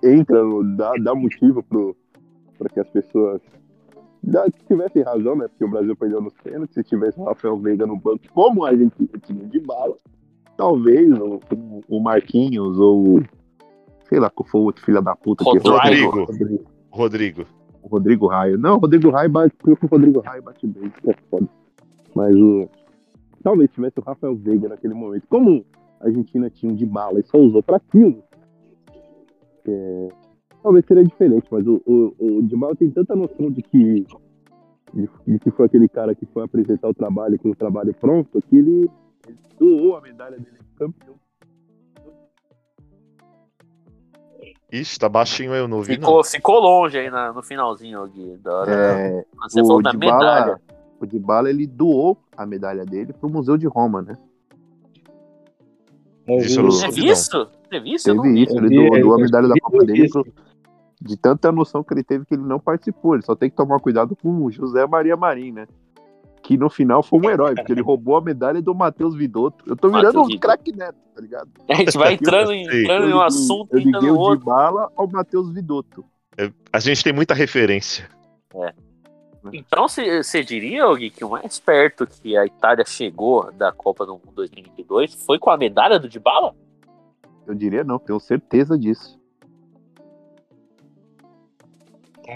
[0.01, 1.61] entra, no- dá, dá motivo
[2.57, 3.41] para que as pessoas
[4.23, 5.49] dá, tivessem razão, né?
[5.49, 8.69] Porque o Brasil perdeu nos pênaltis, se tivesse o Rafael Veiga no banco, como a
[8.69, 9.97] Argentina tinha de bala,
[10.55, 11.41] talvez o,
[11.89, 13.21] o- Marquinhos ou
[14.07, 16.63] sei lá qual foi o outro filho da puta que Rodrigo.
[16.89, 17.45] Rodrigo.
[17.81, 18.57] O Rodrigo Raio.
[18.57, 21.47] Não, o Rodrigo Raio bate, o Rodrigo Raio bate bem, isso é foda.
[22.15, 22.69] Mas o.
[23.43, 25.25] Talvez tivesse o Rafael Veiga naquele momento.
[25.27, 25.65] Como
[25.99, 28.23] a Argentina tinha um de bala e só usou pra aquilo,
[29.65, 30.09] é,
[30.61, 34.05] talvez seria diferente, mas o, o, o de bala tem tanta noção de que.
[34.93, 38.41] De, de que foi aquele cara que foi apresentar o trabalho com o trabalho pronto,
[38.41, 38.91] que ele,
[39.25, 41.20] ele doou a medalha dele de campeão.
[44.71, 46.07] Ixi, tá baixinho aí, eu não ouvi, não.
[46.07, 48.37] Ficou, ficou longe aí na- no finalzinho, Gui.
[48.37, 48.71] Da hora.
[48.71, 50.61] É, Você falou da Dybala- medalha.
[50.99, 54.17] O Dybala, ele doou a medalha dele pro Museu de Roma, né?
[56.27, 57.49] Eu Isso vi- Você viu isso?
[57.69, 58.05] Você viu isso?
[58.05, 58.43] Teve vi.
[58.43, 60.25] isso, ele vi, doou, doou a vi medalha da Copa dele pro-
[61.01, 63.15] de tanta noção que ele teve que ele não participou.
[63.15, 65.67] Ele só tem que tomar cuidado com o José Maria Marim, né?
[66.51, 69.63] Que no final foi um herói, porque ele roubou a medalha do Matheus Vidotto.
[69.65, 71.49] Eu tô virando Matheus um craque neto, tá ligado?
[71.69, 74.39] A gente vai entrando, em- entrando em um assunto eu e liguei o outro.
[74.39, 76.03] Dybala ao Matheus Vidotto.
[76.73, 78.09] A gente tem muita referência.
[79.53, 84.05] Então você você diria, Gui, que o mais perto que a Itália chegou da Copa
[84.05, 86.53] do Mundo 2022 foi com a medalha do Dybala?
[87.47, 89.19] Eu diria não, tenho certeza disso.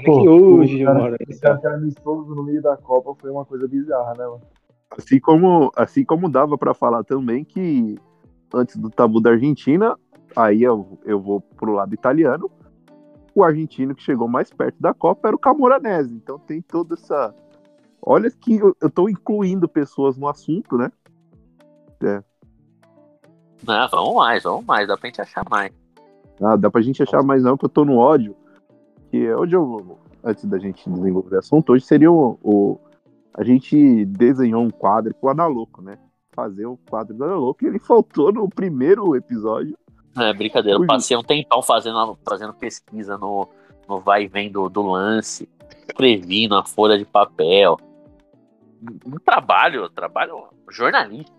[0.03, 1.17] Que hoje, cara, mano.
[1.19, 4.41] esse cara é amistoso no meio da Copa foi uma coisa bizarra, né, mano?
[4.97, 7.97] Assim como, assim como dava pra falar também que
[8.53, 9.97] antes do tabu da Argentina,
[10.35, 12.49] aí eu, eu vou pro lado italiano,
[13.33, 16.13] o argentino que chegou mais perto da Copa era o Camoranese.
[16.13, 17.35] Então tem toda essa.
[18.01, 20.91] Olha que eu, eu tô incluindo pessoas no assunto, né?
[23.65, 25.73] Não, vamos mais, vamos mais, dá pra gente achar mais.
[26.41, 28.35] Ah, dá pra gente achar mais não, que eu tô no ódio.
[29.15, 32.77] Que hoje eu, antes da gente desenvolver o assunto, hoje seria o, o-
[33.33, 35.97] a gente desenhou um quadro com o Analoco, né?
[36.33, 39.77] Fazer o quadro do Analoco e ele faltou no primeiro episódio.
[40.17, 43.47] É brincadeira, eu passei um tempão fazendo, fazendo pesquisa no,
[43.87, 45.47] no vai e vem do, do lance,
[45.87, 47.77] escrevi na folha de papel.
[49.05, 51.31] Um trabalho, trabalho jornalista.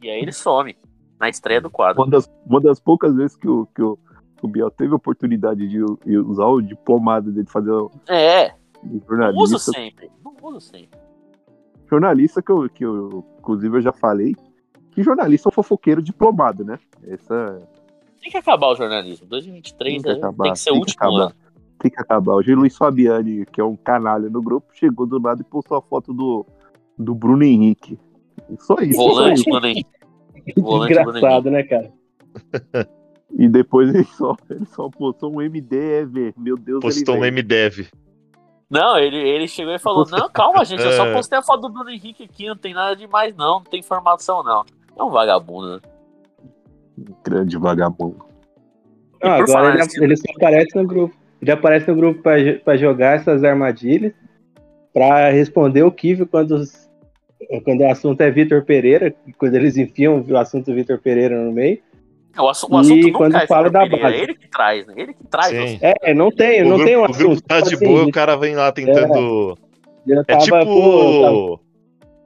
[0.00, 0.76] E aí ele some
[1.18, 2.00] na estreia do quadro.
[2.00, 3.98] Uma das, uma das poucas vezes que o, que o,
[4.42, 5.82] que o Biel teve a oportunidade de
[6.18, 8.48] usar o diplomado dele fazer o É,
[8.82, 9.58] o não uso jornalista.
[9.72, 10.10] sempre.
[10.24, 10.98] Não uso sempre.
[11.88, 14.34] Jornalista que eu, que eu, inclusive, eu já falei.
[14.90, 16.78] Que jornalista é um fofoqueiro diplomado, né?
[17.06, 17.58] Essa
[18.20, 19.26] Tem que acabar o jornalismo.
[19.28, 21.24] 2023 Tem que é- acabar, tem que ser o tem que último acabar.
[21.26, 21.34] ano.
[21.78, 22.34] tem que acabar.
[22.34, 25.76] Hoje o Luiz Fabiani, que é um canalha no grupo, chegou do lado e postou
[25.78, 26.44] a foto do,
[26.98, 27.98] do Bruno Henrique.
[28.58, 28.96] Só isso.
[28.98, 29.44] Volante, só isso.
[29.50, 29.90] Bruno Henrique.
[30.56, 31.92] Volante, Bruno Engraçado, né, cara?
[33.38, 36.34] E depois ele só, ele só postou um MDEV.
[36.36, 37.20] Meu Deus, Postou um.
[37.20, 37.88] MDev.
[38.70, 41.12] Não, ele, ele chegou e falou: Não, calma, gente, eu só É.
[41.12, 44.42] postei a foto do Bruno Henrique aqui, não tem nada demais, não, não tem informação,
[44.42, 44.64] não.
[44.98, 45.80] É um vagabundo, né?
[47.24, 48.24] Grande vagabundo.
[49.20, 51.14] Falar agora ele, nisso- ele só aparece no grupo.
[51.40, 52.22] Ele aparece no grupo
[52.64, 54.12] pra jogar essas armadilhas,
[54.92, 56.88] pra responder o Kive quando, os-
[57.64, 61.80] quando o assunto é Vitor Pereira, quando eles enfiam o assunto Vitor Pereira no meio.
[62.38, 64.14] O, assu- o assunto E quando é fala da Pereira, base.
[64.16, 64.94] É ele que traz, né?
[64.96, 65.52] Ele que traz.
[65.52, 65.80] o assunto.
[65.82, 67.18] É, não tem, O não grupo, tem um o assunto.
[67.18, 69.58] grupo tá de tipo boa, assim, o cara vem lá tentando.
[70.08, 70.64] É tava, tipo.
[70.64, 71.60] pô,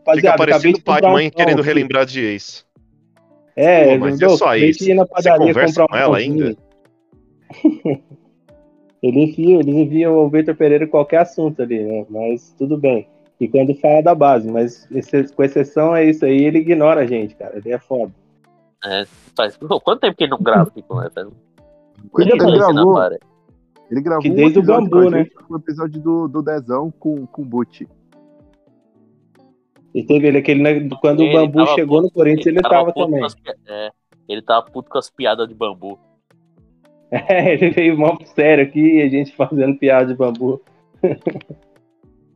[0.06, 2.64] Rapaziada, Fica parecendo de pai e um mãe pão querendo relembrar de ex.
[3.56, 4.84] É, Pô, mas não, é só isso.
[4.84, 6.56] de Você conversa um com ela ainda?
[9.02, 12.06] Ele envia, eles enviam o Vitor Pereira qualquer assunto ali, né?
[12.08, 13.06] Mas tudo bem.
[13.38, 14.88] E quando fala da base, mas
[15.34, 17.56] com exceção é isso aí, ele ignora a gente, cara.
[17.58, 18.12] Ele é foda.
[19.36, 21.10] Faz- Pô, Quanto tempo que ele não grava aqui com ele?
[21.10, 21.30] Faz um-
[22.18, 23.02] Ele, Ele gravou,
[23.90, 25.18] ele gravou Que um desde o episódio Bambu, né?
[25.24, 27.88] gente, O episódio do, do Dezão com, com o Buti.
[29.94, 32.92] E teve ele aquele, né, quando Ele o Bambu tava chegou no Corinthians, ele tava
[32.92, 33.24] puto também.
[33.24, 33.34] as
[33.66, 33.90] é,
[34.28, 35.98] ele tava puto com as piadas de bambu.
[37.10, 40.60] É, ele veio mó sério aqui, a gente fazendo piada de bambu.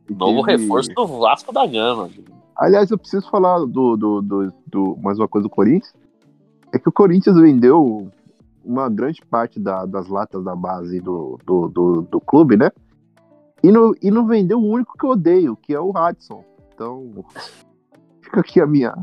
[0.09, 2.09] Novo Teve- reforço do Vasco da Gama.
[2.57, 5.93] Aliás, eu preciso falar do, do, do, do- mais uma coisa do Corinthians.
[6.73, 8.11] É que o Corinthians vendeu
[8.65, 12.71] uma grande parte da- das latas da base do, do, do, do clube, né?
[13.63, 16.45] E não, e não vendeu o único que eu odeio, que é o Hudson.
[16.75, 17.25] Então,
[18.23, 18.95] fica aqui a minha.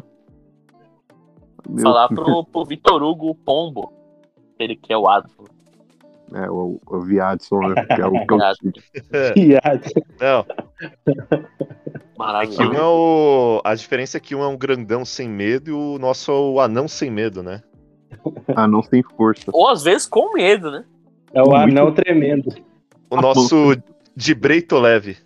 [1.70, 3.92] meu- Falar pro, pro Vitor Hugo Pombo.
[4.58, 5.44] Ele que é o Adson.
[6.34, 7.86] É, o, o Viadson, né?
[7.86, 10.00] Que é o que eu- Viadson.
[12.18, 12.34] Não, que um
[12.68, 12.74] Maravilhoso.
[12.78, 13.62] é o.
[13.64, 16.60] A diferença é que um é um grandão sem medo e o nosso é o
[16.60, 17.62] anão sem medo, né?
[18.56, 19.52] Ah, não tem força.
[19.54, 20.84] Ou às vezes com medo, né?
[21.34, 22.50] É o Muito- anão tremendo.
[23.10, 23.76] O nosso
[24.16, 25.18] de breito leve.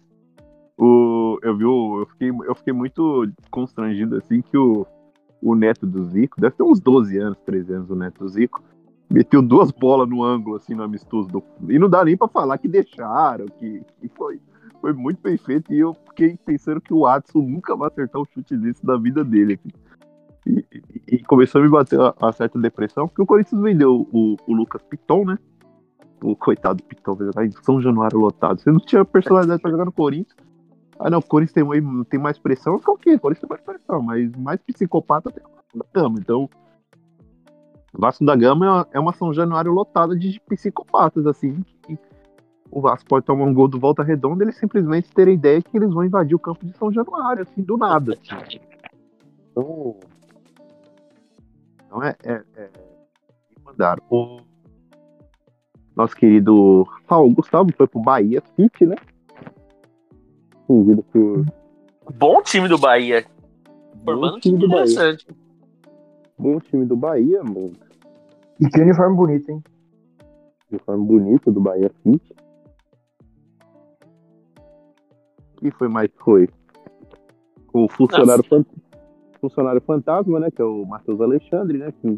[0.77, 4.85] O, eu vi o, eu fiquei, eu fiquei muito constrangido assim que o,
[5.41, 8.63] o neto do Zico, deve ter uns 12 anos, 13 anos o neto do Zico,
[9.09, 12.57] meteu duas bolas no ângulo assim no amistoso do, e não dá nem pra falar
[12.57, 14.39] que deixaram, que, que foi,
[14.81, 18.25] foi muito bem feito e eu fiquei pensando que o Adson nunca vai acertar um
[18.25, 19.53] chute desse da vida dele.
[19.59, 19.69] assim.
[20.47, 24.07] E, e- e começou a me bater uma, uma certa depressão, porque o Corinthians vendeu
[24.11, 25.37] o, o Lucas Piton, né?
[26.23, 28.59] O coitado Piton jogar em São Januário lotado.
[28.59, 30.35] Você não tinha personalidade pra jogar no Corinthians.
[30.99, 32.73] Ah, não, o Corinthians tem, tem mais pressão.
[32.73, 33.15] Eu o quê?
[33.15, 36.15] O Corinthians tem mais pressão, mas mais psicopata tem o Vasco da Gama.
[36.19, 36.49] Então,
[37.93, 41.63] Vasco da Gama é uma, é uma São Januário lotada de psicopatas, assim.
[41.83, 41.97] que
[42.71, 45.93] o Vasco pode tomar um gol do Volta Redonda eles simplesmente terem ideia que eles
[45.93, 48.17] vão invadir o campo de São Januário, assim, do nada.
[49.51, 49.97] Então,
[51.85, 52.69] então é, é, é
[53.65, 54.01] mandaram.
[54.09, 54.39] O
[55.95, 58.95] nosso querido Paulo Gustavo foi pro Bahia City, né?
[60.65, 61.45] Fingido por
[62.17, 63.25] Bom time do Bahia.
[64.03, 65.17] Formando bom um time time do Bahia.
[66.37, 67.73] Bom time do Bahia, mano.
[68.59, 69.63] E que uniforme bonito, hein?
[70.71, 72.35] Uniforme bonito do Bahia City.
[75.61, 76.49] Quem foi mais que foi?
[77.71, 78.65] O funcionário, fan-
[79.39, 80.49] funcionário fantasma, né?
[80.49, 81.93] Que é o Matheus Alexandre, né?
[82.01, 82.17] Que,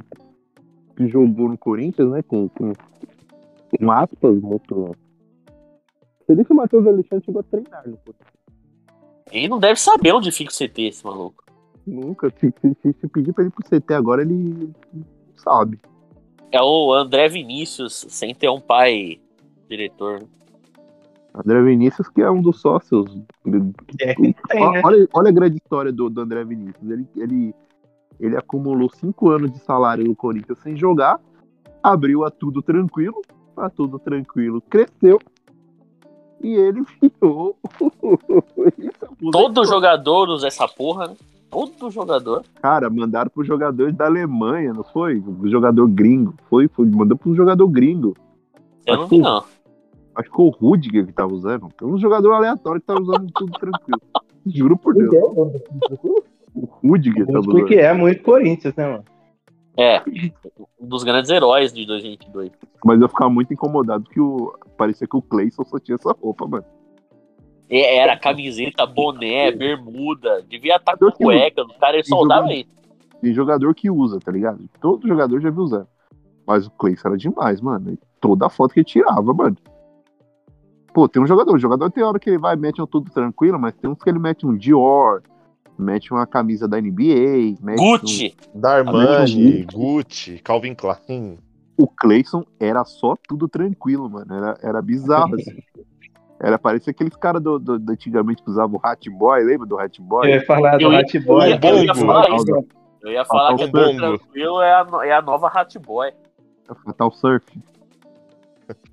[0.95, 2.23] que jogou no Corinthians, né?
[2.23, 2.71] Com, com,
[3.77, 4.95] com aspas muito
[6.21, 8.15] Você disse que o Matheus Alexandre chegou a treinar, não foi?
[9.31, 11.43] Ele não deve saber onde fica o CT, esse maluco.
[11.85, 12.29] Nunca.
[12.39, 14.71] Se, se, se, pedir pra ele ir pro CT agora, ele
[15.35, 15.79] sabe.
[16.51, 19.19] É o André Vinícius, sem ter um pai
[19.67, 20.23] diretor.
[21.33, 23.05] André Vinícius, que é um dos sócios.
[23.99, 24.35] É tem,
[24.71, 24.81] né?
[24.83, 26.89] Olha, olha a grande história do, do André Vinícius.
[26.89, 27.55] Ele, ele,
[28.19, 31.19] ele acumulou cinco anos de salário no Corinthians sem jogar,
[31.81, 33.19] abriu a tudo tranquilo,
[33.57, 35.19] a tudo tranquilo, cresceu.
[36.41, 37.57] E ele virou.
[37.63, 39.31] Aposentou.
[39.31, 41.15] Todo jogador usa essa porra, né?
[41.49, 42.43] Todo jogador.
[42.61, 45.19] Cara, mandaram pro jogador da Alemanha, não foi?
[45.19, 46.33] O jogador gringo.
[46.49, 46.85] Foi, foi.
[46.85, 48.15] Mandou pro jogador gringo.
[48.85, 49.43] Eu não vi, não.
[50.15, 51.69] Acho que foi o Rudiger que tava usando.
[51.77, 54.01] Foi um jogador aleatório que tava usando tudo tranquilo.
[54.45, 55.13] Juro por Deus.
[55.13, 55.19] é
[56.55, 57.51] o Rudiger tava usando.
[57.51, 59.03] Porque é muito Corinthians, né, mano?
[59.75, 60.03] É,
[60.79, 62.51] um dos grandes heróis de 2022.
[62.85, 64.53] Mas eu ficava muito incomodado que o.
[64.77, 66.65] Parecia que o Clayson só tinha essa roupa, mano.
[67.69, 70.43] E Era camiseta, boné, bermuda.
[70.47, 71.63] Devia estar com cueca.
[71.63, 72.73] O cara ele só Tem usava jogador- isso.
[73.21, 74.59] Tem jogador que usa, tá ligado?
[74.79, 75.87] Todo jogador já viu usando.
[76.45, 77.93] Mas o Clayson era demais, mano.
[77.93, 79.57] E toda a foto que ele tirava, mano.
[80.93, 81.55] Pô, tem um jogador.
[81.55, 84.09] O jogador tem hora que ele vai, mete um tudo tranquilo, mas tem uns que
[84.09, 85.21] ele mete um Dior,
[85.77, 88.35] mete uma camisa da NBA, mete um- Gucci.
[88.53, 91.39] Darmani, Gucci, Calvin Klein.
[91.77, 94.33] o Clayson era só tudo tranquilo, mano.
[94.33, 95.51] Era, era bizarro, assim.
[96.39, 99.79] Era, parecia aqueles caras do, do, do antigamente que usavam o Hat Boy, lembra do
[99.79, 100.29] Hat Eu Boy?
[100.29, 101.45] ia falar do Eu Hot Boy.
[101.45, 102.65] eu ia- eu ia falar isso.
[103.01, 106.11] Eu ia falar que o tranquilo é a, é a nova Hot Boy.
[106.83, 107.45] Fatal Surf,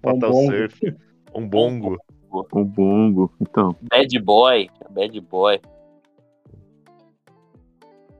[0.00, 0.32] Fatal.
[0.32, 0.96] Surf.
[1.34, 1.96] Um bongo.
[2.30, 3.32] o Bongo.
[3.40, 4.68] Então, Bad Boy.
[4.90, 5.60] Bad Boy.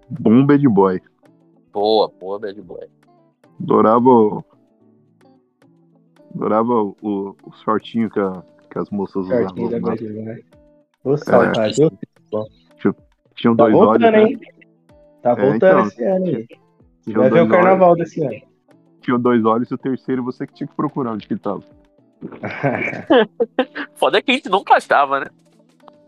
[0.09, 1.01] bom Bad Boy.
[1.73, 2.89] Boa, boa Bad Boy.
[3.61, 4.45] Adorava o.
[6.35, 9.47] Adorava o, o, shortinho que, a- que as moças usavam.
[9.49, 9.83] Certinho da lá.
[9.95, 10.45] Bad Boy.
[11.05, 11.77] Ô, saudade.
[11.77, 12.95] viu?
[13.37, 14.23] Tinham Tá dois voltando, olhos, né?
[14.31, 14.41] hein?
[15.23, 16.33] Tá É, voltando então, esse ano aí.
[16.35, 16.47] Você
[17.05, 18.41] tinha vai ver o carnaval desse ano.
[19.01, 21.63] Tinham dois olhos e o terceiro você que tinha que procurar onde que ele tava.
[23.97, 25.27] Foda é que a gente nunca achava, né?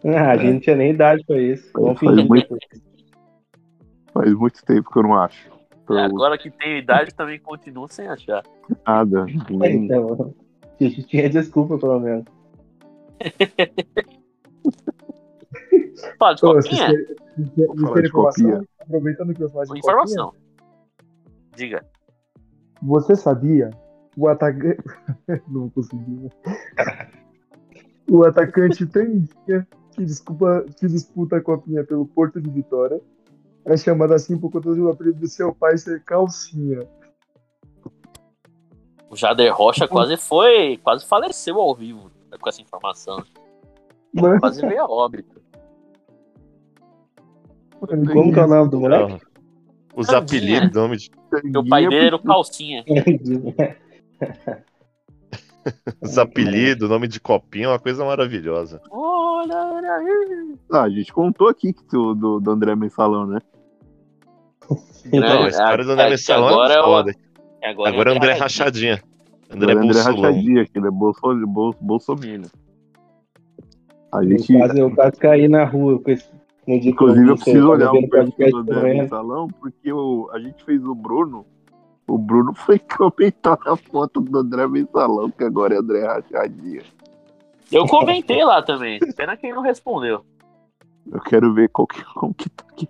[0.05, 1.71] Ah, a gente não tinha nem idade pra isso.
[1.73, 2.57] Faz muito,
[4.13, 5.51] faz muito tempo que eu não acho.
[5.87, 8.43] Tô Agora que tem idade também continua sem achar.
[8.87, 9.25] nada.
[9.51, 10.35] Nem, Então,
[10.81, 12.25] a gente tinha desculpa, pelo menos.
[16.19, 16.87] Fala de Ô, copinha?
[16.87, 18.07] falar copinha.
[18.07, 18.65] informação?
[18.81, 20.33] Aproveitando que eu falo de copinha, Informação.
[21.57, 21.85] Diga.
[22.83, 23.71] Você sabia?
[24.17, 24.83] O atacante.
[25.49, 26.11] Não consegui.
[26.11, 26.31] né?
[28.11, 33.01] O atacante Tanguinha, que, desculpa, que disputa a copinha pelo Porto de Vitória,
[33.65, 36.81] é chamado assim por conta do apelido do seu pai ser Calcinha.
[39.09, 43.23] O Jader Rocha quase foi, quase faleceu ao vivo com essa informação.
[44.13, 45.41] Mano, Quase veio a óbito.
[47.81, 49.13] Como que é o nome do moleque?
[49.13, 49.21] Não.
[49.95, 51.11] Os apelidos, nome de,
[51.57, 52.85] o pai dele era o Calcinha.
[56.01, 58.81] os apelidos, nome de copinho é uma coisa maravilhosa.
[58.91, 60.55] Olha, aí.
[60.73, 63.39] Ah, a gente contou aqui que do, do, do André Mensalão, né?
[65.13, 67.15] Não, a história do André Mensalão agora é é o- foda.
[67.65, 69.03] Agora, Agora é André Rachadinha.
[69.51, 70.01] André André.
[70.01, 72.49] Rachadinha, que ele é bolso, bolso, bolsominion.
[74.13, 76.27] A gente, Eu quase, eu quase caí na rua com esse.
[76.67, 78.95] Inclusive, eu preciso olhar vendo o perfil do André.
[78.95, 81.45] Mensalão, porque o, a gente fez o Bruno.
[82.07, 86.83] O Bruno foi comentar a foto do André Mensalão, que agora é André Rachadinha.
[87.71, 88.99] Eu comentei lá também.
[89.17, 90.25] Pena que ele não respondeu.
[91.11, 92.89] Eu quero ver qual que, como que tá aqui.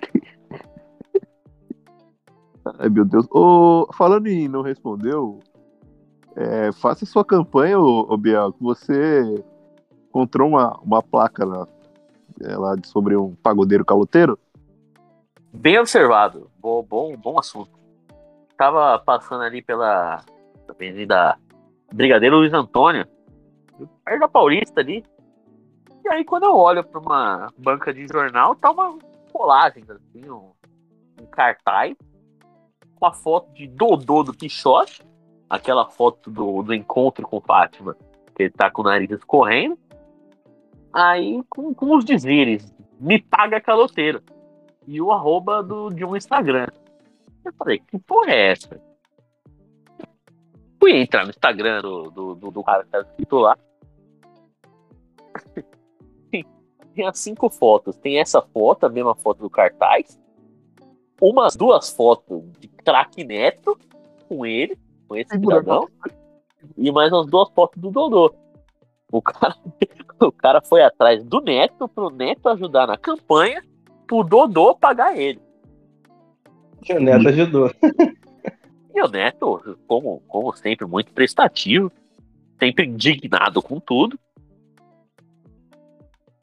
[2.79, 3.27] Ai, meu Deus.
[3.31, 5.40] Ô, falando em não respondeu,
[6.37, 9.44] é, faça sua campanha, ô, ô Biel, que você
[10.09, 11.66] encontrou uma, uma placa lá,
[12.42, 14.38] é, lá sobre um pagodeiro caloteiro.
[15.53, 16.51] Bem observado.
[16.59, 17.82] Bom, bom, bom assunto.
[18.62, 20.25] Tava passando ali pela
[20.68, 21.37] Avenida
[21.92, 23.05] Brigadeiro Luiz Antônio,
[24.05, 25.05] perto da Paulista ali.
[26.05, 28.97] E aí, quando eu olho para uma banca de jornal, tá uma
[29.32, 30.53] colagem, assim, um,
[31.20, 31.97] um cartaz
[32.95, 35.03] com a foto de Dodô do Pichote,
[35.51, 37.97] aquela foto do, do encontro com Fátima,
[38.36, 39.76] que ele tá com o nariz escorrendo.
[40.93, 44.22] Aí, com, com os dizeres, me paga caloteiro
[44.86, 46.68] e o arroba do, de um Instagram.
[47.45, 48.80] Eu falei, que porra é essa?
[50.80, 53.57] Fui entrar no Instagram do, do, do, do cara que tá escrito lá.
[56.95, 57.97] Tem as cinco fotos.
[57.97, 60.20] Tem essa foto, a mesma foto do cartaz.
[61.20, 63.78] Umas duas fotos de craque Neto
[64.28, 64.76] com ele,
[65.09, 65.88] com esse cidadão.
[66.76, 68.34] E mais umas duas fotos do Dodô.
[69.11, 69.55] O cara,
[70.20, 73.62] o cara foi atrás do Neto pro Neto ajudar na campanha,
[74.07, 75.40] pro Dodô pagar ele.
[76.91, 77.70] O Neto ajudou.
[78.95, 81.91] E o Neto, como, como sempre, muito prestativo,
[82.59, 84.20] sempre indignado com tudo.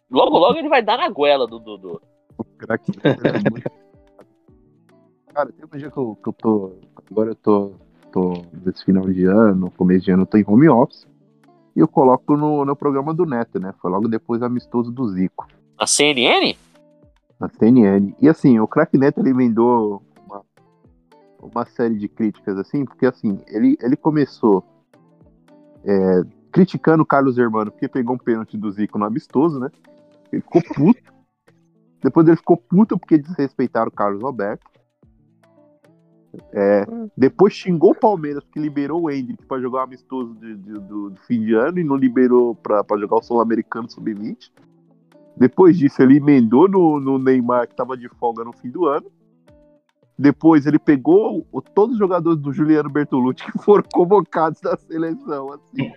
[0.10, 2.02] Logo, logo ele vai dar na goela do
[2.58, 3.70] craque Neto é muito.
[5.32, 6.74] Cara, tem um dia que eu, que eu tô.
[7.12, 7.74] Agora eu tô,
[8.12, 11.08] tô nesse final de ano, começo de ano, eu tô em home office.
[11.76, 13.76] E eu coloco no, no programa do Neto, né?
[13.80, 15.48] Foi logo depois amistoso do Zico.
[15.78, 16.58] A CNN?
[17.40, 18.14] na CNN.
[18.22, 20.04] E assim, o craque Neto ele emendou
[21.42, 24.64] uma, série de críticas, assim, porque assim, ele, ele começou
[25.84, 26.22] é,
[26.52, 29.70] criticando o Carlos Hermano porque pegou um pênalti do Zico no amistoso, né?
[30.32, 31.14] Ele ficou puto.
[32.02, 34.66] Depois ele ficou puto porque desrespeitaram o Carlos Alberto.
[36.54, 36.86] É,
[37.18, 41.10] depois xingou o Palmeiras porque liberou o Hendrick para jogar o amistoso de- de- do,
[41.10, 44.52] do fim de ano e não liberou para jogar o Sul-Americano Sub-20.
[45.36, 49.10] Depois disso, ele emendou no, no Neymar, que estava de folga no fim do ano.
[50.22, 55.54] Depois, ele pegou o- todos os jogadores do Juliano Bertolucci que foram convocados da seleção,
[55.54, 55.94] assim,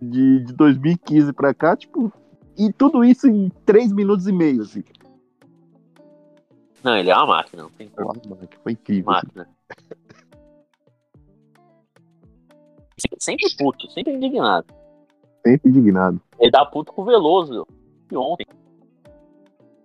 [0.00, 2.12] de, de 2015 para cá, tipo,
[2.56, 4.84] e tudo isso em três minutos e meio, assim.
[6.84, 8.12] Não, ele é uma máquina, não tem como.
[8.28, 9.10] Mano, que foi incrível.
[9.10, 9.26] assim.
[9.26, 9.48] Máquina.
[12.96, 14.66] Sempre- Sempre puto, sempre indignado.
[15.44, 16.20] Sempre indignado.
[16.38, 17.66] Ele dá puto com o Veloso.
[18.10, 18.46] E ontem.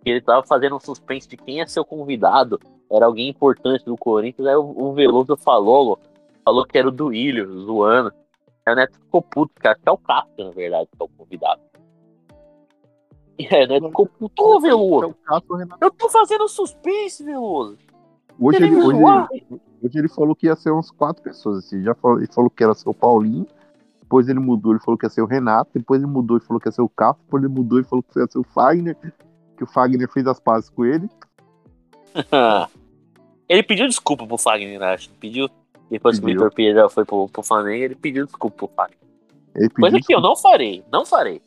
[0.06, 2.60] Ele tava fazendo um suspense de quem ser o convidado.
[2.92, 4.48] Era alguém importante do Corinthians.
[4.48, 6.00] Aí o, o Veloso falou,
[6.44, 8.12] falou que era o Duílio, zoando.
[8.66, 11.06] Aí o Neto ficou puto, porque acho que é o Kafka, na verdade, que é
[11.06, 11.62] o convidado.
[13.40, 17.78] E aí o Neto ficou puto, ô Veloso, Cássio eu tô fazendo suspense, Veloso.
[18.40, 19.46] Hoje Ele hoje,
[19.84, 21.60] hoje ele falou que ia ser umas quatro pessoas.
[21.60, 21.84] Assim.
[21.84, 23.48] Já falou, ele falou que era ser o Paulinho,
[24.02, 26.60] depois ele mudou, ele falou que ia ser o Renato, depois ele mudou e falou
[26.60, 28.98] que ia ser o Capo, depois ele mudou e falou que ia ser o Fagner,
[29.58, 31.10] que o Fagner fez as pazes com ele.
[33.48, 35.10] ele pediu desculpa pro Fagner, acho.
[35.20, 35.50] Pediu.
[35.90, 36.28] Depois que o.
[36.28, 38.98] Vitor Pereira foi pro, pro Flamengo, ele pediu desculpa pro Fagner.
[39.56, 41.42] Ele pediu Coisa que eu não farei, não farei.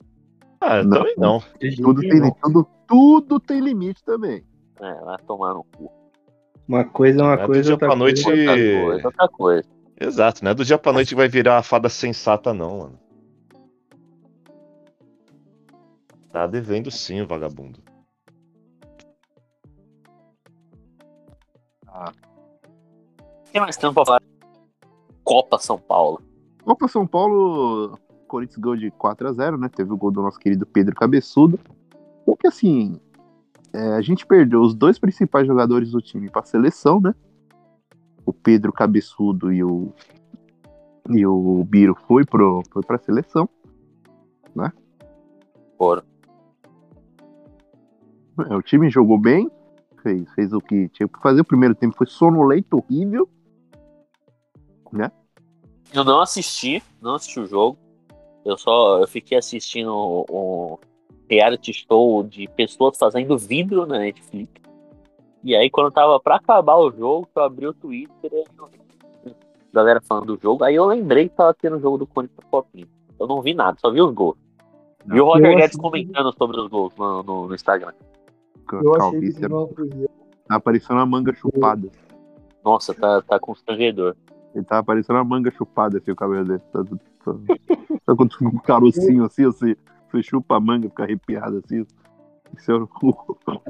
[0.61, 0.69] Não.
[0.69, 1.43] Ah, eu também não.
[1.83, 4.43] tudo, tem, tudo, tudo tem limite também.
[4.81, 5.91] É, vai tomar no cu.
[6.69, 8.29] Uma coisa é uma É do coisa, dia outra pra coisa noite.
[8.29, 9.69] Outra coisa, outra coisa.
[9.99, 10.53] Exato, né?
[10.55, 12.99] Do dia pra noite vai virar a fada sensata, não, mano.
[16.33, 17.81] Tá devendo sim, o vagabundo.
[21.97, 24.23] O que mais temos pra falar?
[25.25, 26.21] Copa São Paulo.
[26.65, 29.69] Copa São Paulo, Corinthians ganhou de 4 a 0 né?
[29.69, 31.59] Teve o gol do nosso querido Pedro Cabeçudo.
[32.25, 33.01] Porque assim,
[33.73, 37.15] é, a gente perdeu os dois principais jogadores do time pra seleção, né?
[38.25, 39.93] O Pedro Cabeçudo e o
[41.09, 43.49] e o Biro foi pro foi para seleção.
[45.77, 46.03] Foram.
[48.51, 49.51] É, o time jogou bem,
[50.07, 51.41] fez, fez o que tinha que fazer.
[51.41, 53.29] O primeiro tempo foi sonolento, horrível.
[55.93, 57.77] Eu não assisti, não assisti o jogo.
[58.45, 60.79] Eu só eu fiquei assistindo o, o
[61.29, 64.53] reality show de pessoas fazendo vidro na Netflix.
[65.43, 68.69] E aí, quando tava pra acabar o jogo, eu abri o Twitter e eu
[69.73, 70.63] galera falando do jogo.
[70.65, 72.87] Aí eu lembrei que tava tendo o jogo do Corinthians Copinha.
[73.19, 74.37] Eu não vi nada, só vi os gols.
[75.05, 77.93] Vi o Roger Guedes comentando sobre os gols no, no- no Instagram.
[78.73, 79.69] Eu Calvície, uma
[80.49, 81.89] tá aparecendo a manga chupada.
[82.65, 84.17] Nossa, tá, tá constrangedor.
[84.55, 86.63] Ele tava parecendo uma manga chupada, assim, o cabelo dele.
[86.73, 87.33] Tá, tá,
[88.07, 89.77] tá, quando fica um carocinho assim, assim,
[90.11, 91.87] você chupa a manga, fica arrepiado assim.
[92.57, 93.09] Isso é o, o,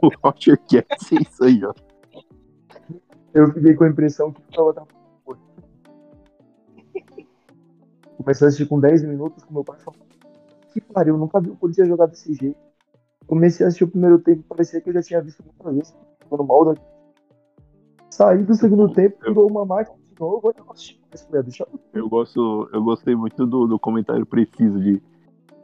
[0.03, 1.75] o Roger Guedes, é isso aí, ó.
[3.35, 4.89] Eu fiquei com a impressão que tava tava-
[8.17, 10.01] Comecei a assistir com 10 minutos, com meu pai falou:
[10.73, 12.66] Que pariu, eu nunca vi o Corinthians jogar desse jeito.
[13.27, 15.97] Comecei a assistir o primeiro tempo, parecia que eu já tinha visto muitas vezes.
[16.23, 16.83] Ficando mal daqui.
[18.11, 21.01] Saí do segundo tempo, virou uma máquina de novo, eu assisti
[21.33, 25.03] ah, deixa eu Eu, gosto, eu gostei muito do, do comentário preciso de,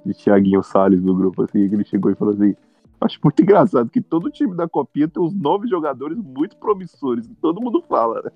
[0.05, 2.55] de Thiaguinho Salles do grupo, assim, que ele chegou e falou assim.
[3.01, 7.35] Acho muito engraçado que todo time da Copinha tem uns nove jogadores muito promissores, que
[7.35, 8.31] todo mundo fala, né?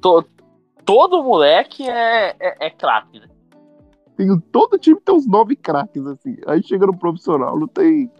[0.00, 0.24] To-
[0.84, 3.26] todo moleque é, é, é craque, né?
[4.16, 6.36] Tem, todo time tem uns nove craques, assim.
[6.46, 8.10] Aí chega no profissional, não tem.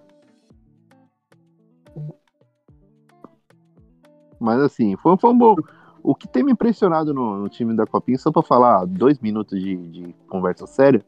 [4.40, 5.56] Mas assim, foi, foi um bom.
[6.02, 9.60] O que tem me impressionado no, no time da Copinha, só pra falar dois minutos
[9.60, 11.04] de, de conversa séria,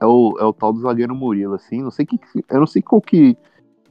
[0.00, 1.82] é o, é o tal do zagueiro Murilo, assim.
[1.82, 2.18] Não sei que.
[2.48, 3.36] Eu não sei qual que.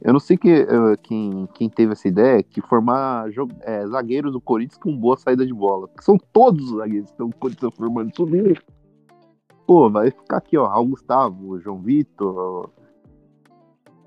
[0.02, 3.26] Eu não sei que, eh, quem, quem teve essa ideia, que formar
[3.62, 5.90] eh, zagueiros do Corinthians com boa saída de bola.
[6.00, 8.10] São todos os zagueiros que estão o Corinthians formando.
[9.70, 12.70] Pô, vai ficar aqui, ó, Raul Gustavo, João Vitor,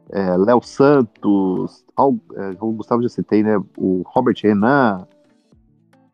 [0.10, 3.58] é, Léo Santos, Raul, é, Gustavo já citei, né?
[3.78, 5.08] O Robert Renan,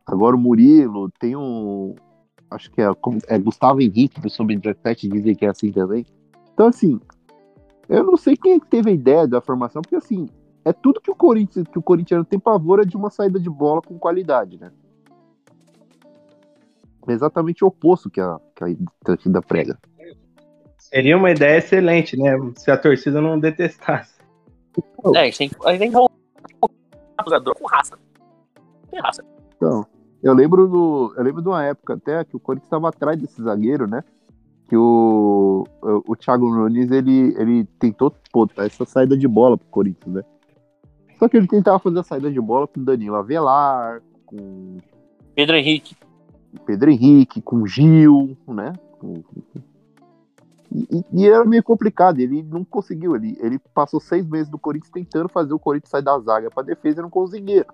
[0.05, 1.95] agora o Murilo, tem um.
[2.51, 2.91] Acho que é,
[3.27, 6.05] é Gustavo Henrique do Sub-17, dizem que é assim também.
[6.53, 6.99] Então, assim,
[7.89, 10.29] eu não sei quem é que teve a ideia da formação, porque assim,
[10.63, 13.49] é tudo que o Corinthians, que o corintiano tem pavor é de uma saída de
[13.49, 14.71] bola com qualidade, né?
[17.11, 18.67] É exatamente o oposto que a, que a
[19.03, 19.77] torcida prega.
[20.77, 22.31] Seria uma ideia excelente, né?
[22.55, 24.19] Se a torcida não detestasse.
[25.15, 26.13] É, a gente tem, a gente tem que voltar
[26.63, 27.97] um jogador com raça.
[28.89, 29.23] Tem raça.
[29.55, 29.85] Então,
[30.23, 31.13] eu lembro do.
[31.17, 34.03] Eu lembro de uma época até que o Corinthians estava atrás desse zagueiro, né?
[34.67, 39.67] Que o, o, o Thiago Nunes ele, ele tentou pô, essa saída de bola pro
[39.67, 40.23] Corinthians, né?
[41.17, 44.77] Só que ele tentava fazer a saída de bola com Danilo Avelar, com
[45.35, 45.95] Pedro Henrique.
[46.65, 48.73] Pedro Henrique, com Gil, né?
[50.71, 53.15] E, e- e era meio complicado, ele não conseguiu.
[53.15, 56.63] Ele, ele passou seis meses do Corinthians tentando fazer o Corinthians sair da zaga para
[56.63, 57.65] defesa e não conseguia.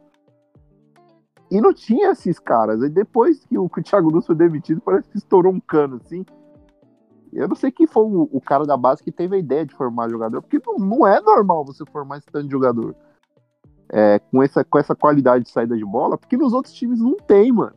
[1.52, 2.82] E não tinha esses caras.
[2.82, 6.00] E depois que o, que o Thiago Nunes foi demitido, parece que estourou um cano
[6.04, 6.26] assim.
[7.32, 9.76] Eu não sei quem foi o, o cara da base que teve a ideia de
[9.76, 12.96] formar jogador, porque não, não é normal você formar esse tanto de jogador
[13.90, 17.18] é, com, essa, com essa qualidade de saída de bola, porque nos outros times não
[17.18, 17.76] tem, mano.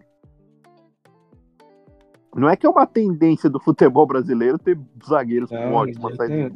[2.35, 6.53] Não é que é uma tendência do futebol brasileiro ter zagueiros com Não, ótima saída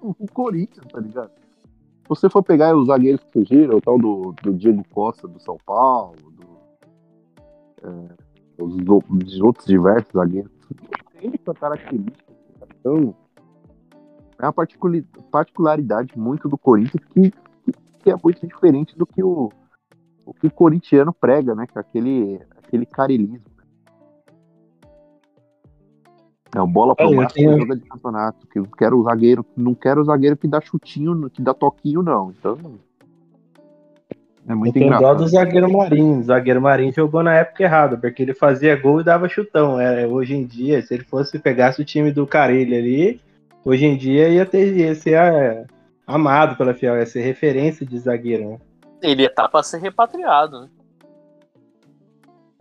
[0.00, 1.30] o Corinthians, tá ligado?
[1.30, 5.38] Se você for pegar os zagueiros que surgiram, o tal do, do Diego Costa do
[5.40, 6.46] São Paulo, do,
[7.82, 10.50] é, os, do- os outros diversos zagueiros,
[11.20, 12.32] tem essa característica.
[12.80, 13.14] Então,
[14.40, 14.54] é uma
[15.30, 19.50] particularidade muito do Corinthians que, que, que é muito diferente do que o,
[20.24, 21.66] o que o corintiano prega, né?
[21.66, 23.40] Que é aquele, aquele carilismo.
[26.54, 28.46] É o bola pro Olha, eu máximo tenho- joga de campeonato.
[28.46, 32.02] Que eu quero o zagueiro, não quero o zagueiro que dá chutinho, que dá toquinho,
[32.02, 32.30] não.
[32.30, 32.56] Então.
[34.48, 35.18] É Eu muito tenho dó engraçado.
[35.18, 36.20] do zagueiro Marinho.
[36.20, 39.78] O zagueiro Marinho jogou na época errada, porque ele fazia gol e dava chutão.
[39.78, 43.20] É, hoje em dia, se ele fosse pegasse o time do Carilho ali,
[43.62, 45.66] hoje em dia ia, ter, ia ser é,
[46.06, 48.58] amado pela Fiel, ia ser referência de zagueiro, né?
[49.02, 50.68] Ele ia estar pra ser repatriado, né?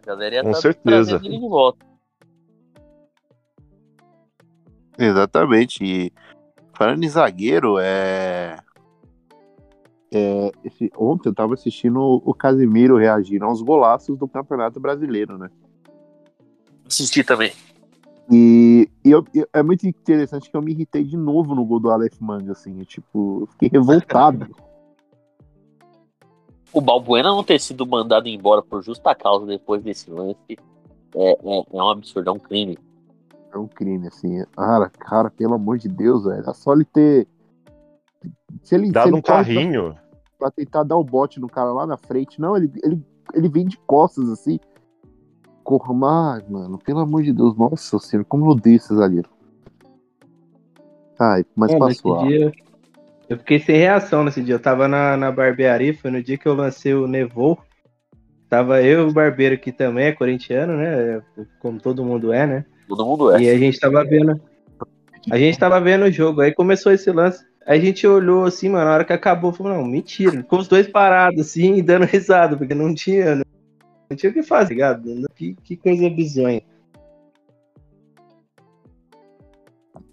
[0.08, 1.18] A galera ia Com tá certeza.
[1.22, 1.86] ele de volta.
[4.98, 5.84] Exatamente.
[5.84, 6.14] E
[6.74, 8.56] falando em zagueiro, é.
[10.14, 15.38] é, esse- ontem eu tava assistindo o- o Casimiro reagindo aos golaços do Campeonato Brasileiro,
[15.38, 15.50] né?
[16.86, 17.52] Assisti também.
[18.32, 21.82] E, e eu- eu- é muito interessante que eu me irritei de novo no gol
[21.82, 22.80] do Aleph Manga, assim.
[22.80, 24.48] eu, tipo, eu fiquei revoltado.
[26.74, 30.38] O Balbuena não ter sido mandado embora por justa causa depois desse lance
[31.16, 32.78] é, é, é um absurdo, é um crime.
[33.52, 34.44] É um crime, assim.
[34.56, 36.48] Cara, cara, pelo amor de Deus, velho.
[36.48, 37.28] É só ele ter.
[38.62, 39.94] Se ele, se Dado ele um corre carrinho.
[39.94, 42.40] Pra, pra tentar dar o bote no cara lá na frente.
[42.40, 43.02] Não, ele, ele,
[43.34, 44.60] ele vem de costas, assim.
[45.64, 46.78] Corra mais, mano.
[46.78, 47.56] Pelo amor de Deus.
[47.56, 49.30] Nossa senhora, como eu odeio esse zagueiro.
[51.20, 52.20] Ai, mas É, nesse passou.
[52.20, 52.28] ah.
[52.28, 52.52] dia,
[53.30, 54.56] eu fiquei sem reação nesse dia.
[54.56, 57.60] Eu tava na, na barbearia, foi no dia que eu lancei o Nevou.
[58.50, 61.22] Tava eu o barbeiro aqui também, é corintiano, né?
[61.60, 62.66] Como todo mundo é, né?
[62.88, 63.42] Todo mundo é.
[63.42, 64.40] E a gente tava vendo.
[65.30, 66.40] A gente tava vendo o jogo.
[66.40, 67.46] Aí começou esse lance.
[67.66, 70.32] Aí a gente olhou assim, mano, na hora que acabou, falou, não, mentira.
[70.32, 73.36] Ficou os dois parados, assim, dando risada, porque não tinha.
[73.36, 73.44] Não,
[74.10, 75.26] não tinha o que fazer, ligado?
[75.36, 76.62] Que, que coisa bizonha.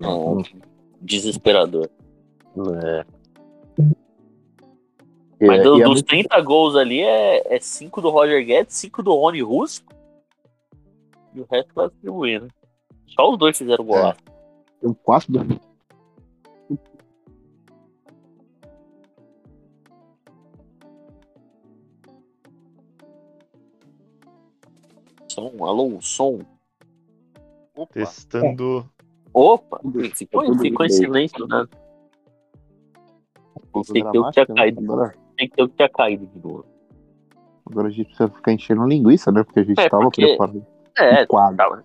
[0.03, 0.61] É,
[1.01, 1.89] desesperador.
[2.57, 3.05] É.
[5.41, 9.03] Mas É, do- é dos muito- 30 gols ali, é 5 do Roger Guedes, 5
[9.03, 9.83] do Rony Russo.
[11.35, 12.49] E o resto vai distribuindo.
[13.09, 14.21] Só os dois fizeram golaço.
[14.83, 15.61] eu quase do-
[25.29, 26.39] Som, alô, som.
[27.93, 28.89] Testando.
[29.33, 29.81] Opa,
[30.15, 31.67] ficou, ficou em silêncio, né?
[33.83, 34.61] Tem que ter o que tinha dramática, né?
[34.61, 34.81] caído.
[34.93, 36.65] Agora, Tem que ter o que tinha caído de novo.
[37.71, 39.43] agora a gente precisa ficar enchendo linguiça, né?
[39.43, 40.67] Porque a gente É, tava porque- preparando
[40.99, 41.57] É, quadro.
[41.57, 41.85] tava.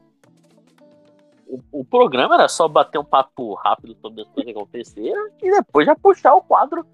[1.47, 5.49] O, o programa era só bater um papo rápido sobre as coisas que aconteceram e
[5.49, 6.85] depois já puxar o quadro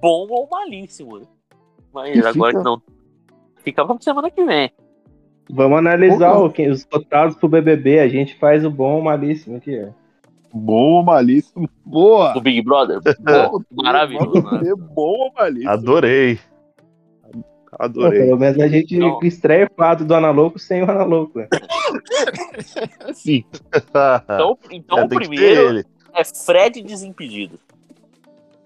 [0.00, 1.18] bom ou malíssimo.
[1.20, 1.26] Né?
[1.92, 2.82] Mas E agora fica- que não.
[3.56, 4.70] Fica pra semana que vem.
[5.50, 8.00] Vamos analisar o que- os cotados pro BBB.
[8.00, 10.03] A gente faz o bom ou o malíssimo aqui, ó.
[10.54, 11.68] Bom ou malíssimo?
[11.84, 12.32] Boa!
[12.32, 13.00] Do Big Brother.
[13.20, 14.72] Bom, maravilhoso, né?
[14.94, 15.70] ou malíssimo?
[15.70, 16.38] Adorei.
[17.32, 18.24] Pô, Adorei.
[18.26, 19.18] pelo menos a gente Não.
[19.24, 21.48] estreia o quadro do Analoco sem o Analoco, né?
[23.14, 23.44] Sim.
[24.24, 25.80] Então, então É, o primeiro
[26.14, 27.58] é Fred Desimpedido.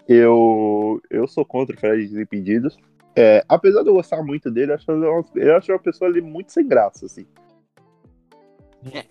[0.07, 2.77] Eu, eu sou contra o Fred Desimpedidos.
[3.15, 6.09] É, apesar de eu gostar muito dele, eu acho, ele uma- eu acho uma pessoa
[6.09, 7.25] ali muito sem graça, assim.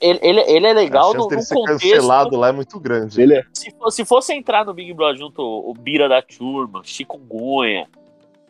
[0.01, 1.81] Ele, ele, ele é legal no, no ser contexto.
[1.91, 3.21] cancelado lá é muito grande.
[3.21, 3.45] Ele é.
[3.53, 7.87] Se, fo- se fosse entrar no Big Brother junto o Bira da Turma, Chikungunya,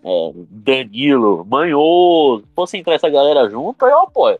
[0.04, 4.38] é, Danilo, Manhoso, fosse entrar essa galera junto, eu apoio.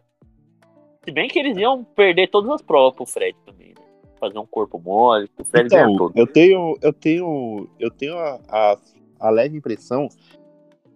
[1.05, 3.75] Se bem que eles iam perder todas as provas pro Fred também, né?
[4.21, 6.13] Fazer um corpo mole, o Fred Então, tudo.
[6.15, 8.77] eu tenho, eu tenho, eu tenho a, a,
[9.21, 10.09] a leve impressão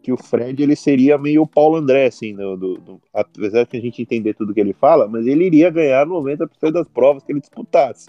[0.02, 3.76] que o Fred ele seria meio o Paulo André, assim, do, do- do- apesar de
[3.76, 7.30] a gente entender tudo que ele fala, mas ele iria ganhar 90% das provas que
[7.32, 8.08] ele disputasse.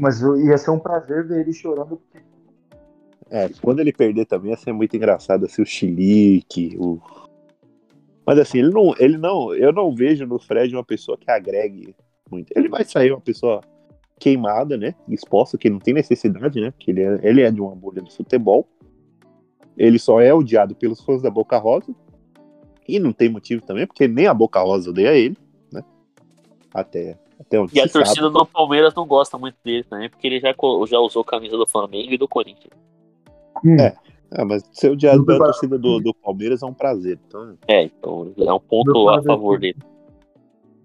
[0.00, 2.00] Mas ia ser um prazer ver ele chorando.
[3.28, 7.00] É, quando ele perder também ia ser muito engraçado, assim, o chilique, o...
[8.24, 11.94] Mas assim, ele não, ele não, eu não vejo no Fred uma pessoa que agregue
[12.30, 12.52] muito.
[12.54, 13.60] Ele vai sair uma pessoa
[14.18, 17.74] queimada, né, exposta, que não tem necessidade, né, porque ele é, ele é de uma
[17.74, 18.68] bolha do futebol.
[19.82, 21.94] Ele só é odiado pelos fãs da Boca Rosa.
[22.86, 25.36] E não tem motivo também, porque nem a Boca Rosa odeia ele,
[25.72, 25.82] né,
[26.74, 28.04] até, até onde E a sabe.
[28.04, 30.52] torcida do Palmeiras não gosta muito dele também, porque ele já,
[30.86, 32.74] já usou camisa do Flamengo e do Corinthians.
[33.78, 33.96] É.
[34.32, 37.18] Ah, mas ser odiado pela torcida do, do Palmeiras é um prazer.
[37.26, 39.72] Então, É, então é um ponto a favor aqui.
[39.72, 39.78] dele.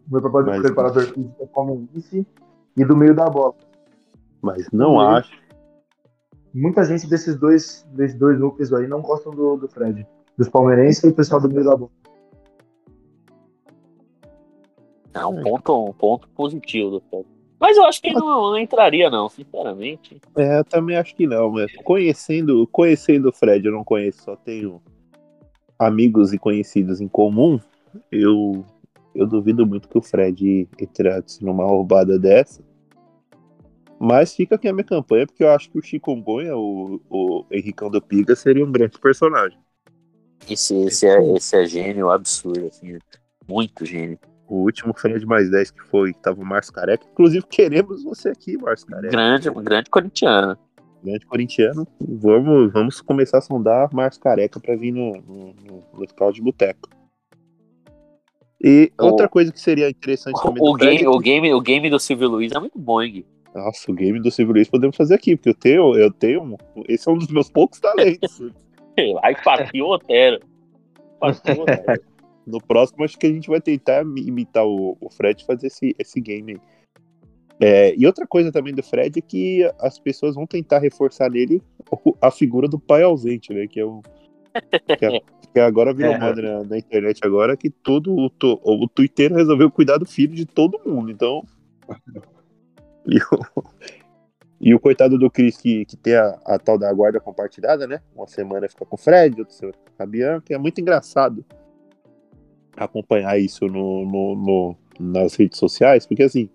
[0.10, 2.28] Meu preparador, Mas- preparador físico é palmeirense
[2.78, 3.54] e do meio da bola.
[4.42, 5.32] mas não acho.
[6.56, 10.08] Muita gente desses dois, desses dois núcleos aí não gostam do, do Fred.
[10.38, 11.92] Dos palmeirenses e o pessoal do meio da bola.
[15.14, 17.26] É um ponto, um ponto positivo do Fred.
[17.60, 20.22] Mas eu acho que não, não entraria, não, sinceramente.
[20.38, 24.38] É, eu também acho que não, mas conhecendo, conhecendo o Fred, eu não conheço, só
[24.38, 24.82] tenho
[25.78, 27.60] amigos e conhecidos em comum,
[28.10, 28.64] eu,
[29.14, 32.64] eu duvido muito que o Fred entrasse numa roubada dessa.
[34.06, 37.90] Mas fica aqui a minha campanha, porque eu acho que o Chikungunya, o, o Henricão
[37.90, 39.58] do Piga, seria um grande personagem.
[40.48, 43.00] Esse, esse, é, esse é gênio absurdo, assim.
[43.48, 44.20] Muito gênio.
[44.48, 47.04] O último Fred mais 10 que foi, que tava o Márcio Careca.
[47.12, 49.10] Inclusive, queremos você aqui, Márcio Careca.
[49.10, 50.56] Grande, grande corintiano.
[51.04, 51.88] grande corintiano.
[52.00, 56.90] Vamos, vamos começar a sondar Márcio Careca para vir no, no, no local de boteco.
[58.62, 61.62] E O- outra coisa que seria interessante também O Fred game, é o, game, o
[61.62, 63.26] game do Silvio Luiz é muito bom, hein?
[63.56, 66.58] Nossa, o game do Silvio podemos fazer aqui, porque eu tenho, eu tenho.
[66.90, 68.42] Esse é um dos meus poucos talentos.
[69.24, 70.40] Aí partiu o Otero.
[71.20, 72.04] Partiu o Otero.
[72.46, 75.68] no próximo, acho que a gente vai tentar imi- imitar o, o Fred e fazer
[75.68, 76.62] esse, esse game aí.
[77.62, 81.62] É, e outra coisa também do Fred é que as pessoas vão tentar reforçar nele
[82.22, 83.66] a figura do pai ausente, né?
[83.68, 84.02] Que é o.
[85.00, 85.22] Que, é-
[85.54, 86.20] que agora virou É.
[86.20, 90.36] moda na, na internet agora que todo o, to- o Twitter resolveu cuidar do filho
[90.36, 91.10] de todo mundo.
[91.10, 91.42] Então.
[93.08, 93.64] E o,
[94.60, 98.02] e o coitado do Chris que, que tem a, a tal da guarda compartilhada, né?
[98.16, 100.54] Uma semana fica com o Fred, outra semana fica com a Bianca.
[100.54, 101.46] É muito engraçado
[102.76, 106.50] acompanhar isso no, no- no- nas redes sociais, porque assim,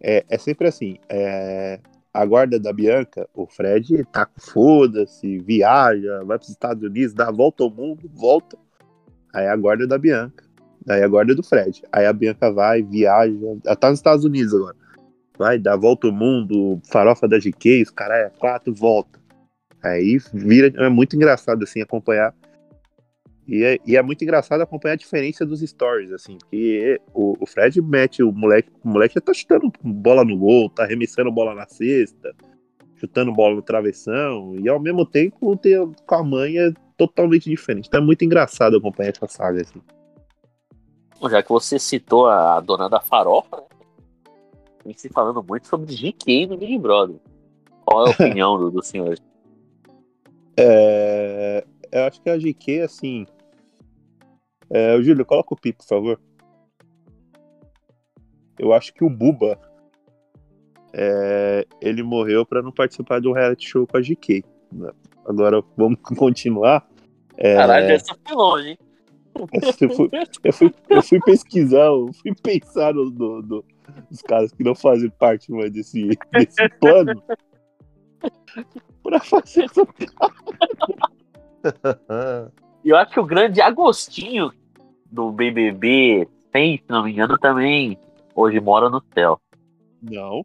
[0.00, 1.80] é, é sempre assim, é,
[2.12, 7.14] a guarda da Bianca, o Fred tá com foda-se, viaja, vai para os Estados Unidos,
[7.14, 8.58] dá a volta ao mundo, volta,
[9.32, 10.44] aí a guarda da Bianca,
[10.88, 13.34] aí a guarda do Fred, aí a Bianca vai, viaja,
[13.64, 14.76] ela tá nos Estados Unidos agora,
[15.42, 19.20] vai, a volta ao mundo, farofa da GK, os caras é quatro, volta,
[19.82, 22.34] aí vira, é muito engraçado assim acompanhar
[23.46, 27.46] e é, e é muito engraçado acompanhar a diferença dos stories, assim, porque o, o
[27.46, 31.54] Fred mete o moleque, o moleque já tá chutando bola no gol, tá arremessando bola
[31.54, 32.32] na cesta,
[32.96, 37.88] chutando bola no travessão, e ao mesmo tempo tem, com a mãe é totalmente diferente.
[37.88, 39.82] Então é muito engraçado acompanhar essa saga, assim.
[41.28, 43.62] Já que você citou a dona da farofa, né?
[44.84, 47.16] Vem se falando muito sobre GK no Big Brother.
[47.84, 49.18] Qual é a opinião do, do senhor?
[50.56, 53.26] É, eu acho que a GQ, assim.
[54.70, 56.20] É, o Júlio, coloca o pi, por favor.
[58.58, 59.58] Eu acho que o Buba.
[60.92, 64.44] é, ele morreu para não participar de um reality show com a GK.
[65.26, 66.86] Agora vamos continuar.
[67.36, 68.78] É, Caralho, essa foi longe, hein?
[69.80, 70.10] eu, fui,
[70.44, 73.64] eu, fui, eu fui pesquisar, eu fui pensar no, no-
[74.10, 77.22] nos caras que não fazem parte mais desse, desse plano.
[79.02, 79.86] Pra fazer essa
[82.84, 84.52] E eu acho que o grande Agostinho
[85.10, 87.98] do BBB 100, se não me engano, também
[88.34, 89.40] hoje mora no céu.
[90.02, 90.44] Não,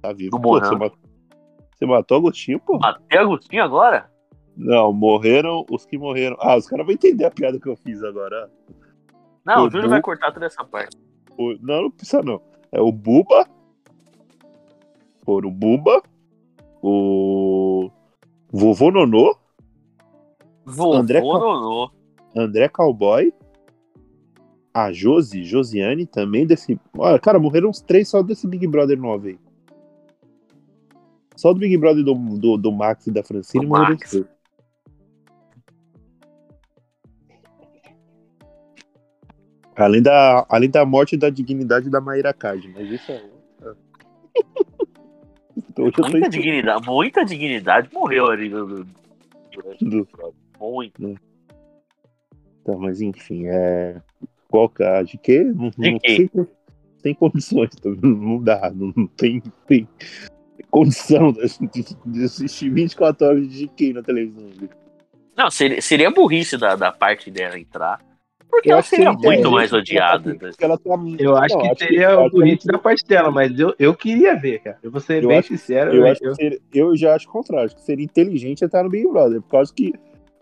[0.00, 0.36] tá vivo.
[0.36, 0.98] Não Pô, você, matou,
[1.74, 2.78] você matou Agostinho, pô?
[2.78, 4.10] Matei Agostinho agora?
[4.56, 6.36] Não, morreram os que morreram.
[6.40, 8.50] Ah, os caras vão entender a piada que eu fiz agora.
[9.44, 10.96] Não, O o Júlio Bu- vai cortar toda essa parte.
[11.38, 12.42] O- não, não precisa não.
[12.72, 13.46] É o Buba.
[15.24, 16.02] Foram o Buba.
[16.82, 17.90] O.
[18.50, 19.36] Vovô Nonô.
[20.64, 21.90] Vovô André Nonô.
[22.36, 23.32] André Cowboy.
[24.72, 26.78] A Josi, Josiane também desse.
[26.96, 29.38] Olha, cara, morreram uns três só desse Big Brother 9 aí.
[31.36, 34.26] Só do Big Brother do, do, do Max e da Francine morreram três.
[39.78, 43.22] Além da, além da morte da dignidade da Maíra Card, mas isso é.
[45.74, 48.84] Tô Muita em- dignidade, muita dignidade morreu ali do,
[49.80, 50.08] do.
[50.60, 51.14] Muito.
[52.64, 54.00] Tá, mas enfim, é.
[54.48, 55.02] Qual que é?
[55.04, 55.44] De quê?
[55.44, 56.28] Não, De não- quê?
[56.34, 56.46] Sem,
[56.98, 57.88] sem condições, tá?
[58.02, 59.86] não dá, não, não tem, tem
[60.70, 64.50] condição de, de- assistir 24 horas de quem na televisão.
[65.36, 68.00] Não, seria, seria burrice da, da parte dela entrar.
[68.50, 70.36] Porque Eu ela acho que seria seria muito mais odiada.
[70.60, 73.74] ela tá- Eu acho não, que seria acho bonito que- da parte dela, mas eu,
[73.78, 74.78] eu queria ver, cara.
[74.82, 75.90] Eu vou ser Eu bem acho que- sincero.
[75.94, 78.82] Eu, eu- acho que seria- eu já acho o contrário, acho que seria inteligente estar
[78.82, 79.92] no Big Brother, por causa que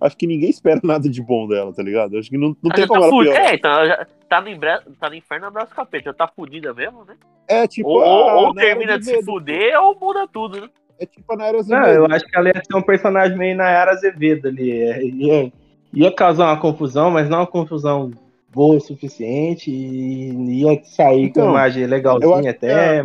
[0.00, 2.16] acho que ninguém espera nada de bom dela, tá ligado?
[2.16, 3.38] Acho que não, não Ela tem já como tá ela fudida.
[3.38, 4.70] É, então ela já tá no, embre...
[5.00, 6.04] tá no inferno abraço capeta.
[6.04, 7.14] Já tá fudida mesmo, né?
[7.48, 10.68] É tipo, ou a ou Nayara termina de se fuder ou muda tudo, né?
[10.98, 12.04] É tipo a Nayara Não, Azevedo.
[12.06, 14.70] eu acho que ela ia ser um personagem meio Nayara Azevedo ali.
[14.82, 15.52] é, Ia,
[15.96, 18.10] ia causar uma confusão, mas não uma confusão
[18.52, 19.70] boa o suficiente.
[19.70, 23.02] E ia sair Então, com imagem eu legalzinha até.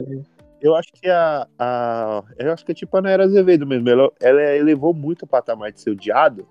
[0.62, 2.24] Eu acho que a, a.
[2.38, 3.90] Eu acho que é tipo a Nayara Azevedo mesmo.
[3.90, 6.46] Ela, ela elevou muito o patamar de ser odiado.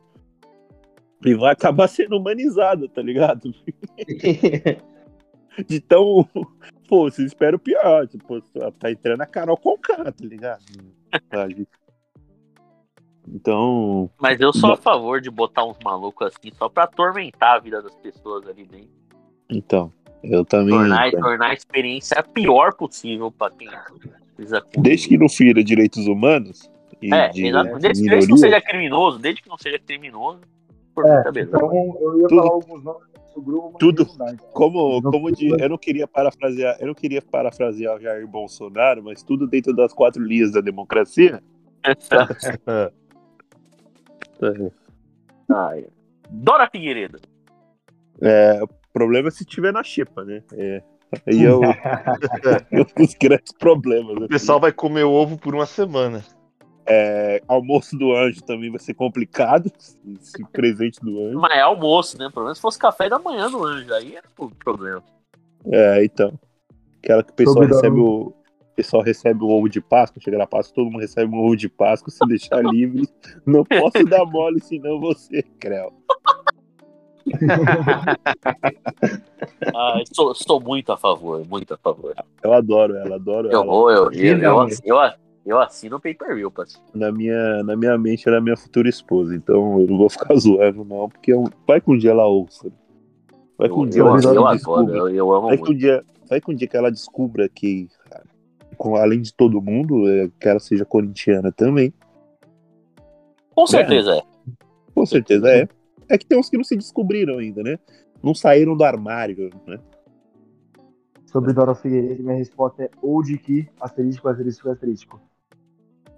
[1.25, 3.55] E vai acabar sendo humanizada, tá ligado?
[5.69, 6.27] De tão.
[6.89, 8.07] Pô, você espera o pior.
[8.09, 8.41] Tipo,
[8.79, 10.65] tá entrando a Carol Conká, tá ligado?
[13.29, 14.11] Então.
[14.21, 17.81] Mas eu sou a favor de botar uns malucos assim só pra atormentar a vida
[17.83, 18.89] das pessoas ali dentro.
[19.49, 19.93] Então.
[20.23, 20.71] Eu também.
[20.77, 23.69] Tornar, tornar a experiência a pior possível pra quem
[24.37, 24.63] precisa.
[24.77, 26.71] Desde que não fira direitos humanos.
[27.01, 27.79] E É, de exato.
[27.79, 30.41] Desde, desde que não seja criminoso, desde que não seja criminoso,
[30.95, 33.03] por É, então eu ia Tudo- falar alguns nomes
[33.35, 34.37] do grupo, tudo- então.
[34.53, 39.23] Como, como de, eu não queria parafrasear, eu não queria parafrasear o Jair Bolsonaro, mas
[39.23, 41.43] tudo dentro das quatro linhas da democracia.
[45.51, 45.87] Ai.
[46.29, 47.19] Dora Figueiredo.
[48.21, 50.43] É, o problema é se tiver na xepa, né?
[50.53, 50.83] É,
[51.27, 51.61] aí é o,
[52.71, 54.15] é um dos grandes problemas.
[54.15, 54.29] O assim.
[54.29, 56.23] pessoal vai comer ovo por uma semana.
[56.87, 59.71] É, almoço do anjo também vai ser complicado.
[60.21, 61.39] Esse presente do anjo.
[61.39, 62.29] Mas é almoço, né?
[62.33, 65.03] Pelo menos se fosse café da manhã do anjo, aí era o problema.
[65.67, 66.33] É, então.
[67.03, 68.35] Aquela que o pessoal Sobre recebe o.
[68.81, 71.55] O pessoal recebe o ovo de Páscoa, chega na Páscoa, todo mundo recebe um ovo
[71.55, 73.07] de Páscoa, se deixar livre.
[73.45, 75.93] Não posso dar mole, senão você, Creu.
[79.75, 82.15] Ah, sou, sou muito a favor, muito a favor.
[82.43, 83.67] Eu adoro ela, adoro Eu ela.
[83.67, 84.97] vou, eu, eu, eu, eu,
[85.45, 86.83] eu assino o pay-per-view, parceiro.
[86.95, 90.35] Na minha, na minha mente ela é minha futura esposa, então eu não vou ficar
[90.41, 92.73] zoando, não, porque eu- vai que um dia ela ouça.
[93.59, 94.97] Vai que um Eu, dia eu, ela eu adoro, descubra.
[94.97, 97.89] eu, eu amo Vai que, um dia, vai que um dia que ela descubra que,
[98.97, 101.93] além de todo mundo, é, que ela seja corintiana também.
[103.55, 104.23] Com certeza é.
[104.95, 105.69] Com certeza é.
[106.09, 107.79] É que tem uns que não se descobriram ainda, né?
[108.23, 109.79] Não saíram do armário, né?
[111.27, 115.21] Sobre Dora Figueiredo, minha resposta é ou de que, asterístico, asterístico, asterístico.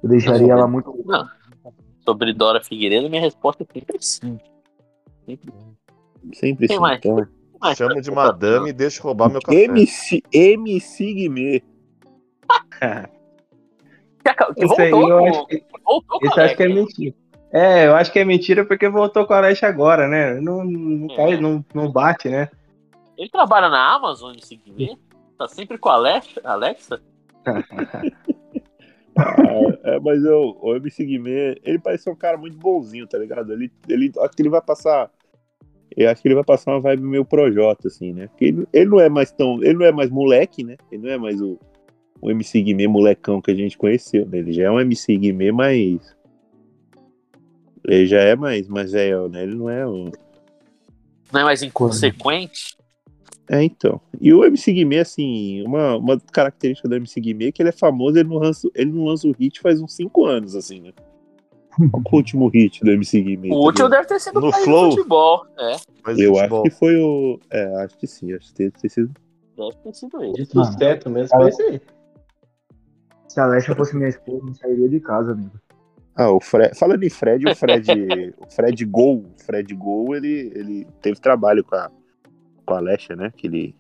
[0.03, 0.99] Eu deixaria ela muito.
[1.05, 1.29] Não.
[2.01, 4.39] Sobre Dora Figueiredo, minha resposta é sempre sim.
[5.27, 5.53] Sempre
[6.33, 6.79] Sempre sim.
[6.79, 6.99] mais.
[6.99, 7.27] Então,
[7.61, 9.65] Mas, Chama de madame e deixa eu roubar meu café.
[9.65, 11.63] MC, MC Guimê.
[14.55, 17.15] Que Esse aí voltou, eu com- acho que, voltou com acho que é Alex, mentira.
[17.53, 20.41] É, eu acho que é mentira porque voltou com a Alex agora, né?
[20.41, 21.41] Não, não, cai, É.
[21.41, 22.49] não, não bate, né?
[23.19, 24.97] Ele trabalha na Amazon, esse Guimê.
[25.37, 26.41] Tá sempre com a Alexa.
[26.45, 27.01] Alexa.
[29.15, 29.35] Ah,
[29.85, 33.53] é, mas eu, o MC Guimê, ele parece ser um cara muito bonzinho, tá ligado?
[33.53, 35.11] Ele, ele, acho que ele vai passar.
[35.95, 38.29] Eu acho que ele vai passar uma vibe meio projota, assim, né?
[38.29, 39.63] Porque ele, ele não é mais tão.
[39.63, 40.77] Ele não é mais moleque, né?
[40.91, 41.59] Ele não é mais o,
[42.23, 44.39] o MC Guimê molecão que a gente conheceu, né?
[44.39, 46.17] Ele já é um MC Guimê mais.
[47.85, 49.43] Ele já é mais, mais velho, né?
[49.43, 50.11] Ele não é um.
[51.33, 52.77] Não é mais inconsequente.
[53.51, 54.01] É, então.
[54.21, 57.73] E o MC Guimê, assim, uma, uma característica do MC Guimê é que ele é
[57.73, 60.93] famoso, ele não lança, ele não lança o hit faz uns 5 anos, assim, né?
[61.91, 63.49] Qual que é o último hit do MC Guimê?
[63.49, 64.91] O tá último deve ter sido No Flow?
[64.93, 65.45] futebol.
[65.59, 66.61] É, Mas Eu futebol.
[66.61, 67.41] acho que foi o.
[67.51, 69.11] É, acho que sim, acho que deve ter sido.
[69.57, 70.33] deve ter sido ele.
[70.35, 71.81] De sucesso mesmo, foi isso aí.
[73.33, 75.59] Se a Alexa fosse minha esposa, eu não sairia de casa, amigo.
[76.15, 76.79] Ah, o Fred.
[76.79, 77.91] Falando em Fred, o Fred.
[78.37, 79.25] o Fred Gol.
[79.25, 81.91] O Fred Gol, ele, ele teve trabalho com a,
[82.67, 83.33] com a Alexa, né?
[83.35, 83.75] Que ele.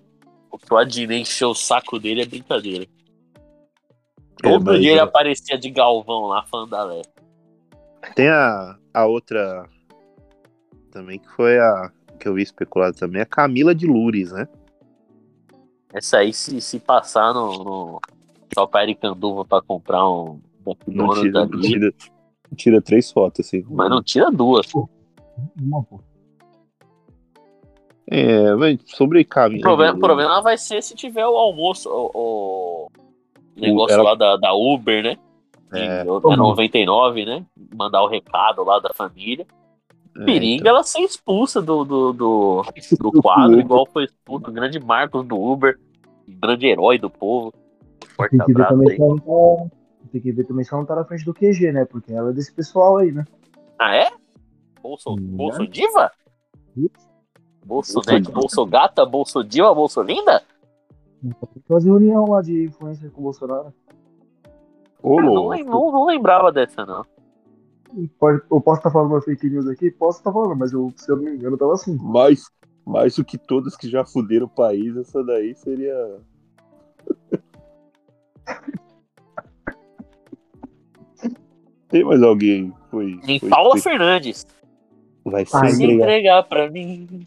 [0.50, 2.84] O que o Adnet encheu o saco dele é brincadeira.
[4.42, 7.03] É, Todo mas, dia ele é, aparecia de Galvão lá falando da Lé.
[8.14, 9.68] Tem a, a outra.
[10.90, 11.92] Também que foi a.
[12.18, 14.48] Que eu vi especulado também, a Camila de Lures, né?
[15.92, 18.00] Essa aí, se, se passar no, no
[18.55, 21.94] Shopping Aricanduva pra comprar um Não McDonald's tira, não ali, tira,
[22.57, 23.64] tira três fotos, assim.
[23.70, 24.66] mas não tira duas.
[25.61, 26.00] Uma, pô.
[28.11, 29.62] É, mas sobre O Camila.
[29.62, 32.88] problema, Loures, problema vai ser se tiver o almoço, o,
[33.57, 35.16] o negócio ela- lá da, da Uber, né?
[35.72, 36.00] É.
[36.03, 37.46] é 99, né?
[37.74, 39.46] Mandar o recado lá da família.
[40.18, 40.74] é, Periga então.
[40.74, 42.62] ela ser expulsa do, do, do,
[43.00, 45.78] do quadro, igual foi expulso o grande Marcos do Uber,
[46.28, 47.55] grande herói do povo.
[48.23, 48.97] Forte Tem que ver abraço também aí.
[48.97, 49.18] se ela não
[49.68, 49.77] tá.
[50.12, 51.85] Tem que ver também se ela não tá na frente do QG, né?
[51.85, 53.25] Porque ela é desse pessoal aí, né?
[53.79, 54.11] Ah, é?
[54.83, 56.11] Bolso, Hum, bolso diva?
[56.77, 57.11] Isso.
[57.64, 58.39] Bolso Bolso net, diva.
[58.41, 60.43] bolso gata, bolso diva, bolso linda?
[61.23, 63.73] Tem que fazer reunião lá de influencer com o Bolsonaro.
[65.01, 67.05] Ô, Ah, não, não, não lembrava dessa, não.
[68.18, 69.91] Pode- eu posso estar falando uma fake news aqui?
[69.91, 71.97] Posso estar falando, mas eu, se eu não me engano, tava assim.
[71.99, 72.43] Mais,
[72.85, 76.20] mais do que todas que já fuderam o país, essa daí seria.
[81.88, 83.18] Tem mais alguém foi.
[83.26, 84.47] Em foi- Paula foi- Fernandes.
[85.24, 86.05] vai Ai, ser Se entregar.
[86.05, 87.24] entregar pra mim.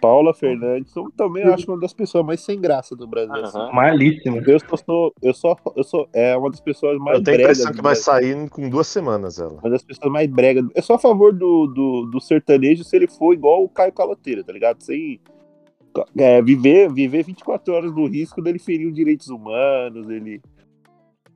[0.00, 3.34] Paula Fernandes, eu também acho uma das pessoas mais sem graça do Brasil.
[3.34, 3.56] assim.
[3.58, 3.72] Aham.
[3.72, 4.42] Malíssimo.
[4.46, 7.40] Eu só sou, eu só, eu sou, é uma das pessoas mais Eu tenho a
[7.40, 9.54] impressão que vai sair com duas semanas ela.
[9.54, 10.64] Uma das pessoas mais bregas.
[10.74, 14.44] Eu sou a favor do, do, do sertanejo se ele for igual o Caio Caloteira,
[14.44, 14.82] tá ligado?
[14.82, 15.18] Sem
[16.16, 20.40] é, viver, viver 24 horas no risco dele ferir os direitos humanos, ele.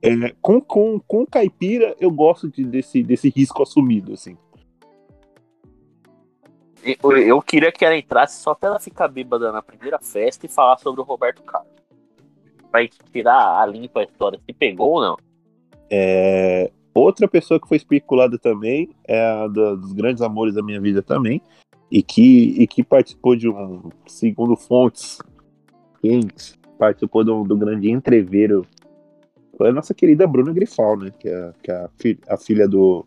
[0.01, 4.35] É, com, com, com caipira, eu gosto de, desse, desse risco assumido, assim.
[6.83, 10.49] Eu, eu queria que ela entrasse só pra ela ficar bêbada na primeira festa e
[10.49, 11.71] falar sobre o Roberto Carlos.
[12.71, 15.17] Vai tirar a limpa a história se pegou ou não.
[15.89, 20.79] É, outra pessoa que foi especulada também é a da- dos grandes amores da minha
[20.81, 21.41] vida também,
[21.91, 25.17] e que, e que participou de um, segundo fontes
[26.01, 28.65] quentes, participou do, do grande entreveiro.
[29.57, 31.11] Foi a nossa querida Bruna Grifal, né?
[31.19, 33.05] Que é, que é a, fi- a filha do.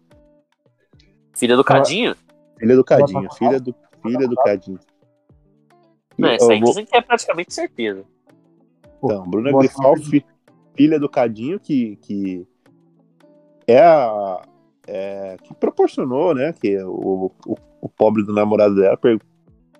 [1.35, 2.15] Filha do Cadinho?
[2.59, 4.79] Filha do Cadinho, filha do, filha do Cadinho.
[6.17, 8.05] Não, essa aí vou- dizem que é praticamente certeza.
[9.03, 10.25] Então, Bruna Grifal, fi-
[10.77, 12.47] filha do Cadinho, que, que
[13.67, 14.43] é a.
[14.87, 16.53] é, que proporcionou, né?
[16.53, 18.99] Que o, o, o pobre do namorado dela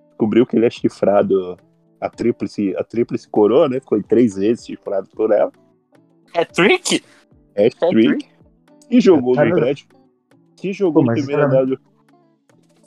[0.09, 1.57] descobriu que ele é chifrado
[2.01, 3.81] a tríplice, a tríplice coroa, né?
[3.89, 5.53] Foi três vezes chifrado por ela.
[6.35, 7.03] É trick?
[7.55, 8.27] É trick.
[8.91, 9.87] E jogou no prédio.
[10.57, 11.79] Se jogou Pô, mas primeiro é- andar do.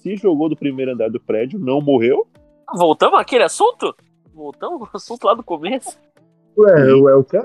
[0.02, 2.28] Se jogou do primeiro andar do prédio, não morreu.
[2.76, 3.96] Voltamos àquele assunto?
[4.34, 5.98] Voltamos ao assunto lá do começo?
[6.58, 7.42] Ué, ué, o quê?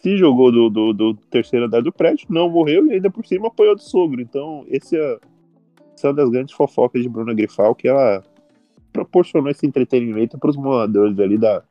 [0.00, 3.48] Se jogou do, do, do terceiro andar do prédio, não morreu e ainda por cima
[3.48, 4.20] apoiou do sogro.
[4.20, 5.18] Então, esse é,
[5.94, 8.22] essa é uma das grandes fofocas de Bruna Grifal, que ela
[8.92, 11.62] proporcionou esse entretenimento para os moradores ali da,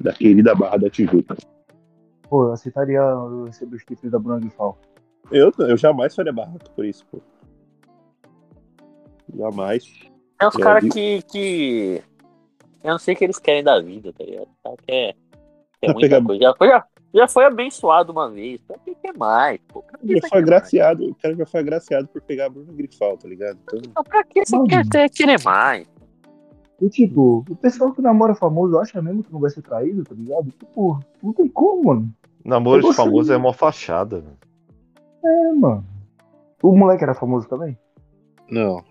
[0.00, 1.36] da querida Barra da Tijuca.
[2.28, 3.00] Pô, eu aceitaria
[3.46, 4.78] receber os títulos da Bruna Grifal.
[5.30, 7.20] Eu, eu jamais faria barraco por isso, pô.
[9.36, 9.84] Jamais.
[10.40, 12.02] É os É, caras que, que.
[12.82, 14.44] Eu não sei o que eles querem da vida, tá ligado?
[14.48, 15.14] O cara quer,
[15.80, 16.42] quer Vai muita pegar- coisa.
[16.42, 16.54] Já,
[17.14, 18.60] já foi abençoado uma vez.
[18.62, 19.60] Pra que quer mais?
[19.68, 20.42] Pô, pra que Já foi quer mais?
[20.42, 23.58] agraciado, o cara já foi agraciado por pegar a Bruna Grifal, tá ligado?
[23.62, 24.68] Então, Então, pra que você Mano.
[24.68, 25.86] quer ter, querer mais?
[26.82, 30.14] E tipo, o pessoal que namora famoso acha mesmo que não vai ser traído, tá
[30.14, 30.50] ligado?
[30.50, 32.12] Tipo, não tem como, mano.
[32.44, 34.20] Namoro de famoso é mó fachada.
[34.20, 34.36] velho.
[35.24, 35.84] É, mano.
[36.62, 37.78] O moleque era famoso também?
[38.50, 38.82] não.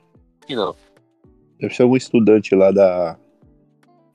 [0.48, 0.76] Que não.
[1.60, 3.18] Deve ser algum estudante lá da.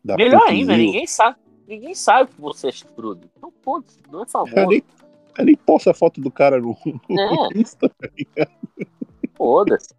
[0.04, 1.36] da Melhor ainda, ninguém sabe.
[1.68, 3.28] Ninguém sabe que você é chifrudo.
[3.36, 4.66] Então, pô, não é Eu famoso.
[4.68, 4.82] nem,
[5.38, 6.74] eu nem posto a foto do cara no,
[7.08, 7.60] no É.
[7.60, 7.90] Insta.
[9.36, 9.94] Foda-se.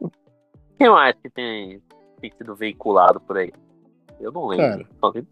[0.00, 0.10] O
[0.76, 1.80] que mais que tem,
[2.20, 3.52] tem sido veiculado por aí?
[4.18, 4.88] Eu não lembro.
[5.00, 5.24] Cara.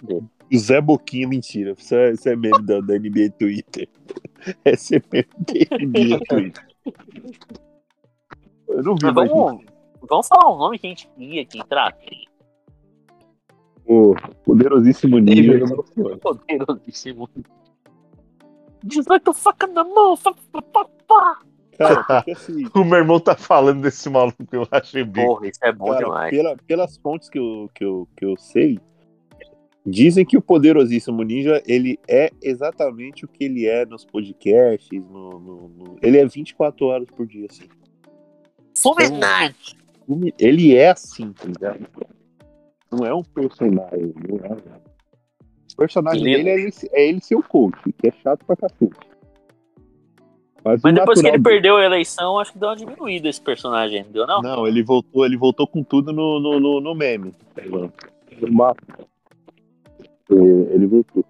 [0.53, 1.75] O Zé Boquinha, mentira.
[1.77, 3.89] Isso é, isso é meme da, da NBA Twitter.
[4.65, 6.67] Esse é meme da NBA Twitter.
[8.69, 9.65] Eu não vi Mas vamos,
[10.09, 12.29] vamos falar um nome que a gente queria que entrasse.
[13.87, 14.15] O
[14.45, 15.67] poderosíssimo nível.
[16.21, 17.29] Poderosíssimo.
[18.83, 20.17] 18 faca na mão.
[21.79, 25.27] Cara, assim, O meu irmão tá falando desse maluco, eu achei bem.
[25.27, 26.31] Porra, isso é bom cara, demais.
[26.31, 28.79] pela- pelas fontes que eu, que, eu, que eu sei,
[29.87, 35.39] Dizem que o poderosíssimo ninja, ele é exatamente o que ele é nos podcasts, no,
[35.39, 37.65] no- no- ele é 24 horas por dia, assim.
[38.75, 39.77] Fulminante!
[40.39, 41.87] Ele é assim, tá ligado?
[42.97, 44.53] Não é um personagem, não é.
[45.73, 48.57] O personagem Ele- dele é ele, é ele ser o coach, que é chato pra
[48.57, 48.93] cacete.
[50.65, 53.41] Mas, Mas depois que ele dele- perdeu a eleição, acho que deu uma diminuída esse
[53.41, 54.41] personagem, não deu não?
[54.41, 57.35] Não, ele voltou, ele voltou com tudo no, no, no, no meme.
[58.41, 58.83] No mapa.
[60.31, 60.35] É,
[60.75, 61.23] Ele voltou.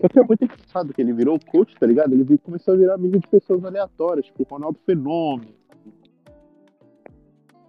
[0.00, 2.12] Só que é muito engraçado que ele virou coach, tá ligado?
[2.14, 5.52] Ele começou a virar amigo de pessoas aleatórias, tipo Ronaldo Fenômeno.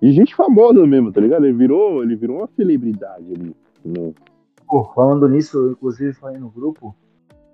[0.03, 1.45] E gente famosa mesmo, tá ligado?
[1.45, 3.55] Ele virou, ele virou uma celebridade ali.
[3.85, 4.13] No...
[4.67, 6.93] Pô, falando nisso, eu inclusive falei no grupo,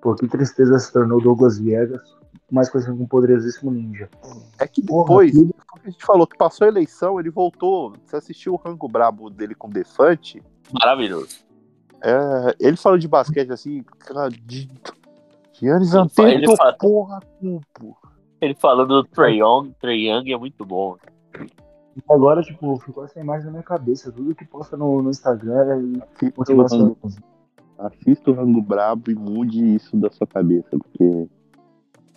[0.02, 2.02] pô, que tristeza se tornou Douglas Viegas,
[2.52, 4.10] mais conhecido como Poderosíssimo Ninja.
[4.60, 7.93] É que Porra, depois, tudo- como a gente falou que passou a eleição, ele voltou.
[8.04, 10.41] Você assistiu o rango brabo dele com o Defante?
[10.74, 11.45] Maravilhoso.
[12.02, 14.68] É, ele falou de basquete assim, cara, de.
[15.54, 15.93] Giannis
[16.56, 17.97] fa- porra, cupo.
[18.41, 20.97] Ele falando do Trae Young, Trae Young é muito bom.
[21.96, 24.12] E agora, tipo, ficou essa imagem na minha cabeça.
[24.12, 25.74] Tudo que posta no, no Instagram é
[26.04, 26.80] Assista o, motivação.
[26.80, 26.98] rango,
[27.78, 31.28] assista o rango brabo e mude isso da sua cabeça, porque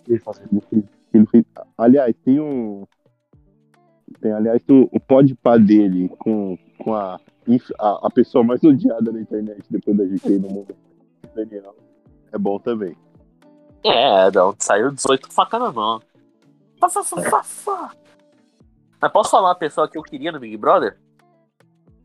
[0.07, 1.45] Ele faz ele fez, ele fez-
[1.77, 2.85] aliás, tem um.
[4.21, 7.19] Tem, aliás, tem o, podpah dele com, com a,
[7.79, 10.75] a, a pessoa mais odiada na internet depois da gente aí no mundo.
[11.35, 11.75] Daniel.
[12.31, 12.95] É bom também.
[13.83, 16.01] É, não, saiu 18 com faca na mão.
[16.79, 17.91] Fá, fá, fá, fá, fá.
[19.03, 20.97] Mas posso falar uma pessoa que eu queria no Big Brother?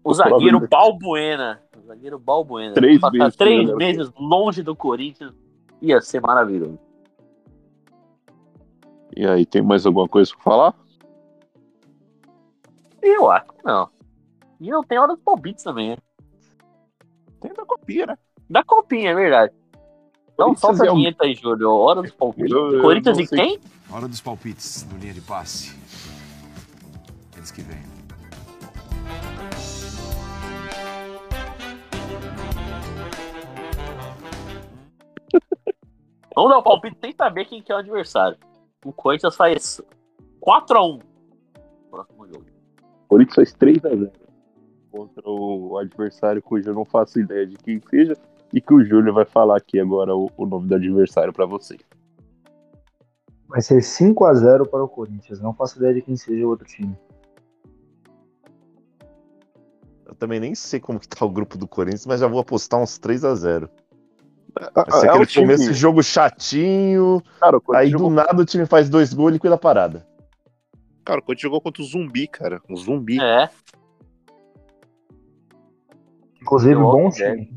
[0.03, 1.63] O zagueiro Balbuena.
[1.81, 2.75] O zagueiro Balbuena.
[2.75, 3.75] Três Passar vezes, três né?
[3.77, 5.33] meses longe do Corinthians
[5.81, 6.77] ia ser maravilhoso.
[9.17, 10.75] E aí, tem mais alguma coisa pra falar?
[13.01, 13.89] Eu acho que não.
[14.61, 15.97] E não tem hora dos palpites também, né?
[17.41, 18.19] Tem da copia, né?
[18.51, 19.55] Da copinha, é verdade.
[20.35, 21.71] Então solta é a um- vinheta aí, Júlio.
[21.71, 22.51] Hora dos palpites.
[22.51, 23.61] Eu- eu Corinthians e quem?
[23.89, 25.79] Hora dos palpites no linha de passe.
[27.49, 27.79] Eles que vêm.
[36.35, 38.37] Vamos dar o palpite sem saber quem que é o adversário.
[38.85, 39.81] O Corinthians faz
[40.41, 41.01] 4x1.
[41.91, 42.45] Próximo jogo.
[43.09, 44.13] Corinthians faz 3x0
[44.91, 48.17] contra o adversário cujo eu não faço ideia de quem seja
[48.53, 51.81] e que o Júlio vai falar aqui agora o, o nome do adversário pra vocês.
[53.47, 55.41] Vai ser 5x0 para o Corinthians.
[55.41, 56.95] Não faço ideia de quem seja o outro time.
[60.19, 62.99] Também nem sei como que tá o grupo do Corinthians, mas já vou apostar uns
[62.99, 63.71] 3 a 0
[64.55, 68.41] Vai Ah, ser é aquele começo de jogo chatinho, Cara, o aí do jogou, nada
[68.43, 70.07] o time faz dois gols e liquida a parada.
[71.05, 72.61] cara, o Corinthians jogou contra o Zumbi, cara.
[72.69, 73.21] Um zumbi.
[73.21, 73.49] É,
[76.43, 77.53] Inclusive, Eu bom time.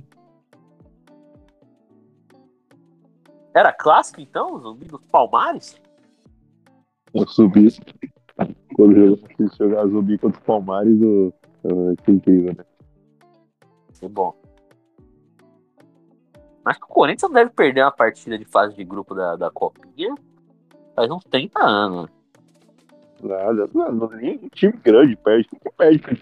[3.53, 4.53] era clássico então?
[4.55, 5.79] O zumbi dos Palmares?
[7.13, 7.67] Eu subi.
[8.75, 11.33] Quando eu assisti jogar zumbi contra o Palmares, o...
[11.65, 12.65] ah, foi incrível, né?
[13.93, 14.35] Que bom.
[16.63, 19.49] Mas que o Corinthians não deve perder uma partida de fase de grupo da, da
[19.49, 20.13] Copinha
[20.95, 22.09] faz uns 30 anos.
[23.21, 25.47] Nada, não, não, nem um time grande perde.
[25.49, 25.99] Quem perde?
[25.99, 26.17] cara?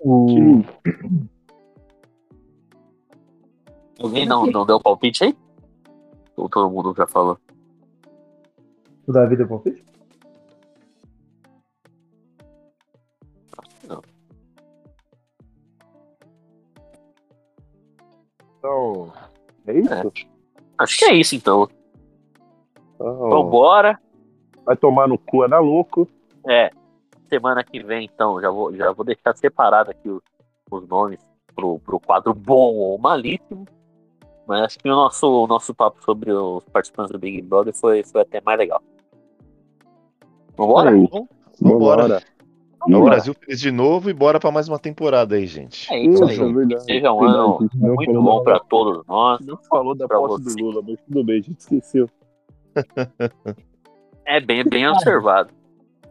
[0.00, 0.26] O...
[0.26, 0.66] Time
[3.98, 5.36] Alguém não, não deu palpite aí?
[6.36, 7.38] Ou todo mundo já falou?
[9.06, 9.87] o Davi deu palpite?
[18.58, 19.12] Então,
[19.66, 19.92] é isso?
[19.92, 20.02] É.
[20.78, 21.68] Acho que é isso então.
[22.94, 23.98] Então, Vambora.
[24.64, 26.08] vai tomar no cu, Ana Louco.
[26.48, 26.70] É.
[27.28, 30.22] Semana que vem, então, já vou, já vou deixar separado aqui os,
[30.70, 31.20] os nomes
[31.54, 33.66] pro, pro quadro bom ou malíssimo.
[34.46, 38.02] Mas acho que o nosso, o nosso papo sobre os participantes do Big Brother foi,
[38.02, 38.82] foi até mais legal.
[40.56, 40.90] Vambora?
[40.90, 40.92] É.
[40.94, 41.28] Vambora.
[41.60, 42.37] Vambora.
[42.88, 43.10] O Vambora.
[43.16, 45.92] Brasil fez de novo e bora pra mais uma temporada aí, gente.
[45.92, 46.38] É isso aí.
[46.40, 46.84] é verdade.
[46.84, 49.40] Seja um ano não muito bom pra todos nós.
[49.44, 50.56] Não falou da posse você.
[50.56, 52.08] do Lula, mas tudo bem, a gente esqueceu.
[54.24, 55.50] É bem, bem observado.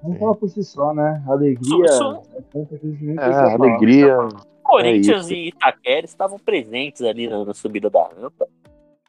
[0.03, 1.23] Vamos falar por si só, né?
[1.27, 1.85] Alegria.
[1.85, 3.53] É gente nem É, falar.
[3.53, 4.17] alegria.
[4.63, 5.33] Corinthians isso.
[5.33, 8.45] e Itaquera estavam presentes ali na, na subida da rampa.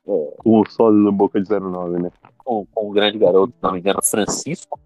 [0.07, 2.11] é, Com o sósia do Boca de 09, né?
[2.39, 4.79] com, com o grande garoto, se não me engano, Francisco.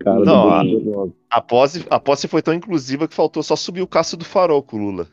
[0.00, 1.12] Cara, Não, a- de 19.
[1.30, 4.62] A posse, a posse foi tão inclusiva que faltou só subir o Cássio do Farol
[4.62, 5.06] com o Lula.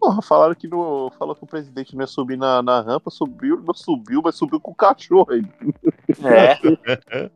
[0.00, 3.62] Porra, falaram que no, falou que o presidente não ia subir na, na rampa, subiu,
[3.62, 5.42] não subiu, mas subiu com o cachorro aí.
[6.24, 6.58] É.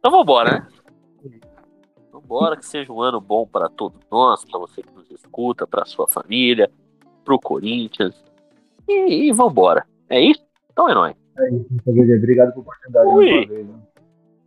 [0.00, 0.68] então vambora, né?
[2.12, 5.84] Vambora, que seja um ano bom para todos nós, para você que nos escuta, para
[5.84, 6.68] sua família,
[7.24, 8.20] pro Corinthians.
[8.88, 9.86] E, e vambora.
[10.08, 10.44] É isso?
[10.72, 11.25] Então é nóis.
[11.38, 11.66] É isso.
[11.86, 13.08] Obrigado pela oportunidade.
[13.08, 13.46] Ui.
[13.46, 13.74] vez, né?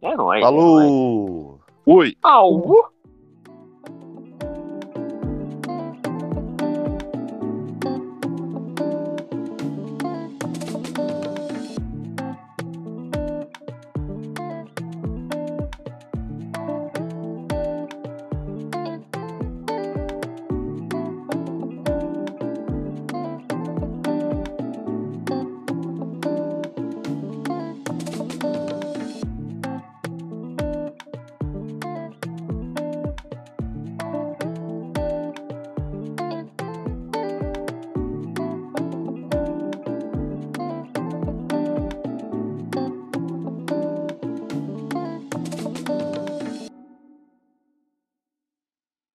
[0.02, 0.42] É nóis.
[0.42, 0.44] É nóis.
[0.44, 1.60] Falou!
[1.86, 2.18] Ui!
[2.24, 2.92] Au!